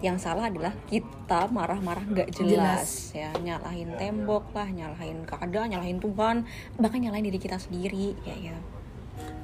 yang 0.00 0.16
salah 0.16 0.48
adalah 0.48 0.72
kita 0.88 1.52
marah-marah 1.52 2.00
nggak 2.00 2.32
jelas, 2.32 3.12
ya 3.12 3.36
nyalahin 3.36 3.92
tembok 4.00 4.48
lah 4.56 4.64
nyalahin 4.64 5.28
keadaan 5.28 5.68
nyalahin 5.68 6.00
Tuhan 6.00 6.48
bahkan 6.80 7.04
nyalahin 7.04 7.28
diri 7.28 7.36
kita 7.36 7.60
sendiri 7.60 8.16
kayak 8.24 8.48
gitu 8.48 8.60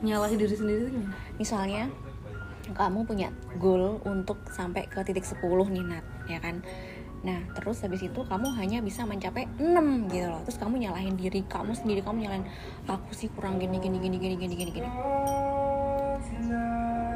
nyalahin 0.01 0.41
diri 0.41 0.57
sendiri 0.57 0.89
misalnya 1.37 1.93
kamu 2.73 3.05
punya 3.05 3.29
goal 3.61 4.01
untuk 4.03 4.41
sampai 4.49 4.89
ke 4.89 4.97
titik 5.05 5.29
10 5.29 5.45
nih 5.45 5.85
Nat 5.85 6.05
ya 6.27 6.39
kan? 6.43 6.63
Nah 7.27 7.43
terus 7.59 7.83
habis 7.83 8.03
itu 8.07 8.21
kamu 8.23 8.55
hanya 8.59 8.79
bisa 8.85 9.03
mencapai 9.03 9.51
6 9.59 10.13
gitu 10.13 10.27
loh. 10.31 10.43
Terus 10.47 10.59
kamu 10.61 10.87
nyalahin 10.87 11.15
diri 11.19 11.43
kamu 11.47 11.73
sendiri 11.75 12.01
kamu 12.05 12.27
nyalahin 12.27 12.47
aku 12.87 13.11
sih 13.17 13.33
kurang 13.33 13.59
gini 13.59 13.81
gini 13.83 13.99
gini 13.99 14.17
gini 14.21 14.37
gini 14.39 14.55
gini 14.55 14.71
gini. 14.71 14.89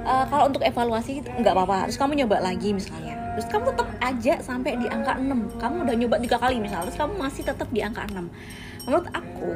Eh, 0.01 0.25
kalau 0.27 0.49
untuk 0.51 0.65
evaluasi 0.65 1.23
nggak 1.23 1.55
apa-apa. 1.55 1.91
Terus 1.91 1.99
kamu 2.01 2.25
nyoba 2.25 2.43
lagi 2.43 2.75
misalnya. 2.75 3.15
Terus 3.39 3.47
kamu 3.47 3.65
tetap 3.73 3.89
aja 4.11 4.35
sampai 4.43 4.75
di 4.75 4.91
angka 4.91 5.15
6 5.17 5.57
kamu 5.63 5.77
udah 5.87 5.97
nyoba 5.97 6.17
tiga 6.19 6.37
kali 6.37 6.59
misalnya 6.59 6.91
terus 6.91 6.99
kamu 6.99 7.15
masih 7.15 7.43
tetap 7.47 7.69
di 7.71 7.81
angka 7.81 8.03
6 8.11 8.27
menurut 8.89 9.07
aku 9.13 9.53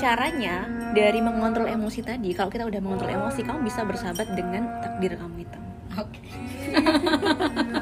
caranya 0.00 0.64
dari 0.96 1.20
mengontrol 1.20 1.68
emosi 1.68 2.00
tadi 2.00 2.32
kalau 2.32 2.48
kita 2.48 2.64
udah 2.64 2.80
mengontrol 2.80 3.12
emosi 3.12 3.44
kamu 3.44 3.66
bisa 3.66 3.84
bersahabat 3.84 4.30
dengan 4.32 4.66
takdir 4.80 5.14
kamu 5.18 5.44
itu. 5.44 5.58
Oke. 5.92 6.20
jadi 6.72 7.76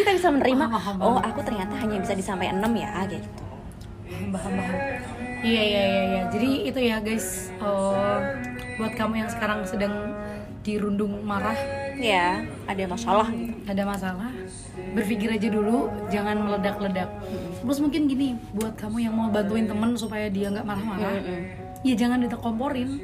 kita 0.00 0.10
bisa 0.16 0.28
menerima 0.32 0.64
Paham, 0.66 0.96
paham, 0.96 0.96
oh 1.04 1.18
aku 1.20 1.40
ternyata 1.44 1.74
hanya 1.76 1.96
bisa 2.00 2.14
disampaikan 2.16 2.56
6 2.64 2.72
ya 2.80 2.88
kayak 2.88 3.08
gitu. 3.20 3.28
Paham 4.32 4.52
paham. 4.56 4.78
Iya 5.40 5.62
iya 5.64 5.82
iya 5.84 6.02
iya. 6.04 6.22
Jadi 6.32 6.50
itu 6.68 6.80
ya 6.80 6.96
guys 7.00 7.52
eh, 7.60 8.18
buat 8.80 8.92
kamu 8.96 9.14
yang 9.24 9.30
sekarang 9.30 9.64
sedang 9.68 10.16
dirundung 10.60 11.24
marah 11.24 11.56
ya 11.96 12.44
ada 12.68 12.84
masalah 12.84 13.32
gitu. 13.32 13.56
ada 13.64 13.82
masalah 13.88 14.28
berpikir 14.92 15.32
aja 15.32 15.48
dulu 15.48 15.88
jangan 16.12 16.36
meledak-ledak. 16.36 17.08
Terus 17.64 17.78
mungkin 17.80 18.08
gini 18.08 18.36
buat 18.56 18.76
kamu 18.76 19.04
yang 19.04 19.14
mau 19.16 19.28
bantuin 19.32 19.64
temen 19.68 19.96
supaya 19.96 20.28
dia 20.28 20.52
nggak 20.52 20.64
marah-marah 20.64 21.16
Mm-mm. 21.16 21.40
ya 21.84 21.94
jangan 21.96 22.20
ditekomporin. 22.24 23.00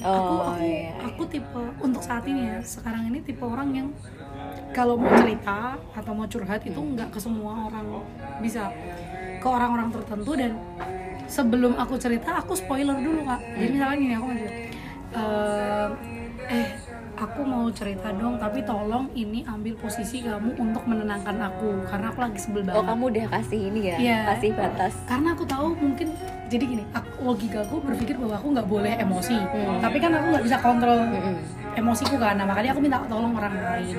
Aku 0.00 0.08
oh 0.08 0.56
aku 0.56 0.64
iya. 0.64 0.96
aku 1.04 1.22
tipe 1.28 1.62
untuk 1.84 2.00
saat 2.00 2.24
ini 2.24 2.48
ya 2.48 2.58
sekarang 2.64 3.12
ini 3.12 3.20
tipe 3.20 3.44
orang 3.44 3.68
yang 3.74 3.88
kalau 4.70 4.94
mau 4.94 5.10
cerita 5.18 5.74
atau 5.94 6.12
mau 6.14 6.26
curhat 6.30 6.62
itu 6.62 6.80
nggak 6.80 7.10
ke 7.10 7.18
semua 7.18 7.70
orang. 7.70 7.86
Bisa 8.38 8.70
ke 9.40 9.46
orang-orang 9.48 9.88
tertentu 9.90 10.32
dan 10.36 10.52
sebelum 11.30 11.78
aku 11.78 11.94
cerita 11.96 12.38
aku 12.38 12.54
spoiler 12.54 12.98
dulu 12.98 13.24
kak. 13.26 13.40
Jadi 13.56 13.70
misalnya 13.70 13.96
gini 13.96 14.14
aku 14.14 14.26
ngajak 14.30 14.52
"Eh, 15.10 15.88
eh 16.50 16.68
aku 17.20 17.40
mau 17.44 17.68
cerita 17.68 18.08
dong 18.10 18.40
tapi 18.40 18.64
tolong 18.64 19.12
ini 19.12 19.44
ambil 19.44 19.76
posisi 19.76 20.24
kamu 20.24 20.56
untuk 20.56 20.88
menenangkan 20.88 21.36
aku 21.38 21.84
karena 21.84 22.08
aku 22.08 22.18
lagi 22.18 22.38
sebel 22.40 22.64
banget 22.64 22.80
oh 22.80 22.84
kamu 22.88 23.04
udah 23.12 23.26
kasih 23.28 23.60
ini 23.68 23.80
ya 23.84 23.96
Iya. 24.00 24.18
kasih 24.32 24.50
batas 24.56 24.92
karena 25.04 25.28
aku 25.30 25.44
tahu 25.44 25.66
mungkin 25.76 26.08
jadi 26.50 26.64
gini 26.66 26.82
aku, 26.90 27.08
logika 27.22 27.60
aku 27.62 27.76
berpikir 27.78 28.16
bahwa 28.16 28.34
aku 28.34 28.48
nggak 28.50 28.66
boleh 28.66 28.92
emosi 28.96 29.36
Hmm. 29.36 29.78
tapi 29.78 30.00
kan 30.00 30.10
aku 30.10 30.26
nggak 30.32 30.44
bisa 30.48 30.56
kontrol 30.58 30.98
Mm-mm. 30.98 31.36
emosiku 31.76 32.16
kan 32.16 32.34
nah 32.34 32.46
makanya 32.48 32.72
aku 32.72 32.80
minta 32.80 32.98
tolong 33.04 33.32
orang 33.36 33.54
lain 33.54 33.96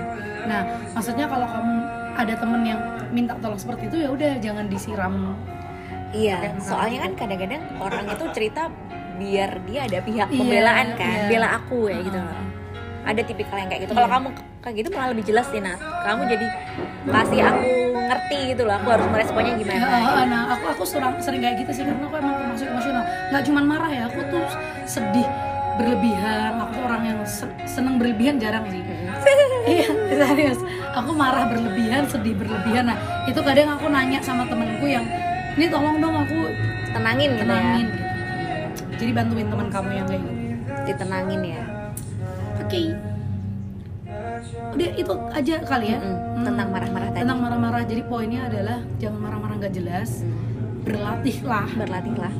nah 0.49 0.61
maksudnya 0.91 1.29
kalau 1.29 1.45
kamu 1.45 1.73
ada 2.11 2.33
temen 2.35 2.61
yang 2.65 2.81
minta 3.13 3.33
tolong 3.37 3.55
seperti 3.55 3.85
itu 3.85 3.97
ya 4.01 4.09
udah 4.09 4.31
jangan 4.41 4.65
disiram 4.65 5.37
Iya, 6.11 6.59
soalnya 6.59 7.07
kan 7.07 7.11
kadang-kadang 7.15 7.63
orang 7.79 8.03
itu 8.03 8.25
cerita 8.35 8.67
biar 9.15 9.63
dia 9.63 9.87
ada 9.87 10.03
pihak 10.03 10.27
pembelaan 10.27 10.87
kan, 10.99 11.07
iya. 11.23 11.27
bela 11.31 11.47
aku 11.55 11.87
ya 11.87 12.03
gitu 12.03 12.19
loh. 12.19 12.50
Ada 13.03 13.21
tipikal 13.23 13.57
yang 13.57 13.67
kayak 13.67 13.81
gitu. 13.83 13.93
Kalau 13.93 14.05
Iya. 14.05 14.15
kamu 14.15 14.27
kayak 14.61 14.75
gitu 14.77 14.87
malah 14.91 15.09
lebih 15.09 15.25
jelas 15.25 15.45
sih 15.47 15.57
Nat. 15.57 15.77
Kamu 15.79 16.21
jadi 16.25 16.45
kasih 17.03 17.39
aku 17.41 17.69
ngerti 18.03 18.39
gitu 18.49 18.61
loh. 18.63 18.75
Aku 18.75 18.87
harus 18.89 19.07
meresponnya 19.07 19.53
gimana. 19.55 19.85
Ya, 19.91 20.23
nah 20.25 20.43
aku 20.51 20.65
aku 20.69 20.83
sering, 20.83 21.15
sering 21.17 21.41
kayak 21.41 21.55
gitu 21.59 21.71
sih 21.71 21.83
karena 21.83 22.03
aku 22.03 22.15
emang 22.15 22.35
termasuk 22.37 22.67
emosional 22.67 23.03
nggak 23.31 23.43
cuma 23.43 23.61
marah 23.61 23.89
ya 23.89 24.03
aku 24.05 24.19
tuh 24.27 24.45
sedih 24.83 25.27
berlebihan 25.71 26.59
aku 26.59 26.77
orang 26.79 27.01
yang 27.05 27.19
se- 27.23 27.47
seneng 27.65 27.95
berlebihan 27.95 28.35
jarang 28.35 28.67
sih 28.67 28.83
iya 29.65 29.87
serius 30.19 30.59
aku 30.91 31.11
marah 31.11 31.47
berlebihan 31.47 32.03
sedih 32.05 32.35
berlebihan 32.35 32.85
nah 32.85 32.97
itu 33.23 33.39
kadang 33.39 33.71
aku 33.71 33.87
nanya 33.87 34.19
sama 34.19 34.43
temenku 34.45 34.83
yang 34.83 35.07
ini 35.55 35.65
tolong 35.67 35.97
dong 35.97 36.15
aku 36.17 36.51
Tenangin 36.91 37.31
gitu 37.31 37.41
tenangin 37.41 37.87
ya. 37.87 37.95
gitu. 38.67 38.83
jadi 38.99 39.11
bantuin 39.15 39.47
teman 39.47 39.67
kamu 39.71 39.89
yang 39.93 40.05
kayak 40.05 40.21
gitu 40.21 40.35
Ditenangin 40.83 41.41
ya. 41.47 41.61
Oke 42.71 42.83
udah 44.71 44.89
itu 44.93 45.13
aja 45.29 45.55
kali 45.61 45.87
ya 45.89 45.99
Mm-mm. 45.99 46.15
Hmm. 46.31 46.45
Tentang 46.47 46.67
marah-marah 46.69 47.07
tadi. 47.07 47.19
tentang 47.21 47.39
marah-marah 47.39 47.81
jadi 47.83 48.01
poinnya 48.03 48.41
adalah 48.43 48.79
jangan 48.97 49.19
marah-marah 49.19 49.55
nggak 49.59 49.75
jelas 49.75 50.23
berlatihlah 50.81 51.67
Berlatihlah. 51.77 52.33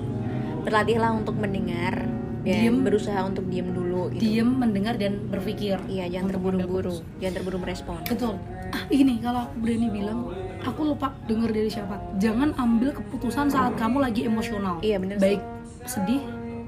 Berlatihlah 0.61 1.11
untuk 1.13 1.35
mendengar 1.35 2.01
dan 2.41 2.57
Diem. 2.57 2.81
berusaha 2.81 3.21
untuk 3.21 3.45
diem 3.45 3.69
dulu 3.69 4.09
gitu. 4.09 4.17
diem 4.19 4.49
mendengar 4.49 4.95
dan 4.95 5.21
berpikir 5.27 5.77
Iya, 5.85 6.09
jangan 6.09 6.33
terburu-buru. 6.33 6.97
Jangan 7.17 7.33
terburu 7.35 7.57
merespon. 7.59 8.01
betul 8.03 8.33
ah 8.71 8.83
ini 8.89 9.19
kalau 9.19 9.45
aku 9.45 9.55
berani 9.59 9.87
bilang 9.91 10.19
aku 10.59 10.81
lupa 10.87 11.11
dengar 11.21 11.51
dari 11.51 11.67
siapa 11.67 11.99
jangan 12.17 12.55
ambil 12.55 12.95
keputusan 12.95 13.45
saat 13.45 13.75
kamu 13.75 13.99
lagi 13.99 14.23
emosional 14.23 14.79
Iya, 14.79 14.97
bener 14.97 15.17
sih. 15.17 15.23
baik 15.27 15.41
sedih 15.83 16.21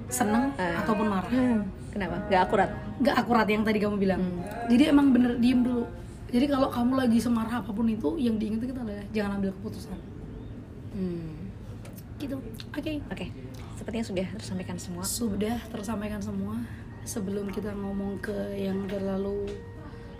seneng 0.07 0.51
Eh. 0.53 0.75
ataupun 0.77 1.07
marah 1.07 1.31
Hmm, 1.31 1.63
Kenapa? 1.93 2.25
Gak 2.25 2.41
akurat. 2.43 2.69
nggak 2.95 3.15
akurat 3.15 3.47
yang 3.47 3.61
tadi 3.61 3.77
kamu 3.77 3.97
bilang 3.97 4.17
Hmm. 4.17 4.41
jadi 4.67 4.89
emang 4.89 5.09
bener 5.09 5.35
diem 5.35 5.59
dulu 5.59 5.85
jadi 6.27 6.45
kalau 6.47 6.67
kamu 6.67 6.93
lagi 6.95 7.17
semarah 7.17 7.59
apa 7.59 7.69
pun 7.69 7.85
itu 7.85 8.17
yang 8.17 8.35
diingat 8.35 8.63
kita 8.63 8.79
adalah 8.79 9.05
jangan 9.09 9.31
ambil 9.37 9.49
keputusan 9.51 9.97
Hmm. 10.91 11.49
gitu 12.15 12.37
oke 12.69 12.91
Oke, 13.09 13.25
sepertinya 13.75 14.05
sudah 14.05 14.27
tersampaikan 14.31 14.77
semua. 14.77 15.03
sudah 15.03 15.57
tersampaikan 15.67 16.21
semua 16.21 16.55
sebelum 17.03 17.49
kita 17.49 17.73
ngomong 17.73 18.17
ke 18.19 18.33
yang 18.55 18.85
terlalu 18.85 19.49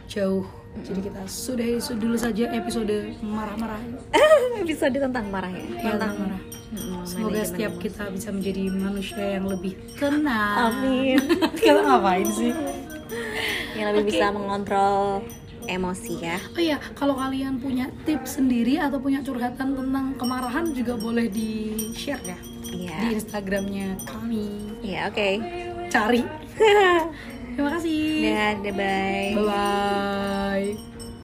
jauh 0.05 0.45
jadi 0.81 0.99
kita 1.05 1.21
sudahi 1.29 1.77
dulu 1.95 2.17
saja 2.17 2.49
episode 2.49 3.13
marah-marah 3.21 3.77
Episode 4.63 4.95
tentang 4.95 5.27
marah 5.27 5.49
ya. 5.49 5.65
Ya, 5.81 5.97
tentang 5.97 6.13
marah. 6.23 6.41
Mm-mm, 6.71 7.03
semoga 7.03 7.41
setiap 7.43 7.73
emosi. 7.73 7.83
kita 7.83 8.03
bisa 8.09 8.29
menjadi 8.31 8.63
manusia 8.71 9.25
yang 9.37 9.45
lebih 9.45 9.73
tenang 9.93 10.57
Amin. 10.71 11.19
kita 11.59 11.79
ngapain 11.83 12.25
sih 12.25 12.53
Yang 13.75 13.87
lebih 13.93 14.03
Oke. 14.03 14.09
bisa 14.13 14.25
mengontrol 14.29 15.21
emosi 15.63 16.13
ya. 16.19 16.37
Oh 16.53 16.61
iya, 16.61 16.77
kalau 16.93 17.15
kalian 17.15 17.59
punya 17.59 17.87
tips 18.03 18.35
sendiri 18.35 18.77
atau 18.77 18.99
punya 18.99 19.21
curhatan 19.21 19.73
tentang 19.73 20.15
kemarahan 20.17 20.71
juga 20.71 20.97
boleh 20.97 21.27
di 21.27 21.49
share 21.93 22.23
ya 22.23 22.37
Iya. 22.73 22.97
di 22.99 23.07
Instagramnya 23.13 23.87
kami. 24.03 24.47
Iya, 24.81 25.13
oke. 25.13 25.29
Cari. 25.87 26.21
Terima 27.53 27.71
kasih. 27.77 28.01
Dadah, 28.25 28.73
bye. 28.73 29.31
Bye 29.37 29.45
bye. 29.45 30.92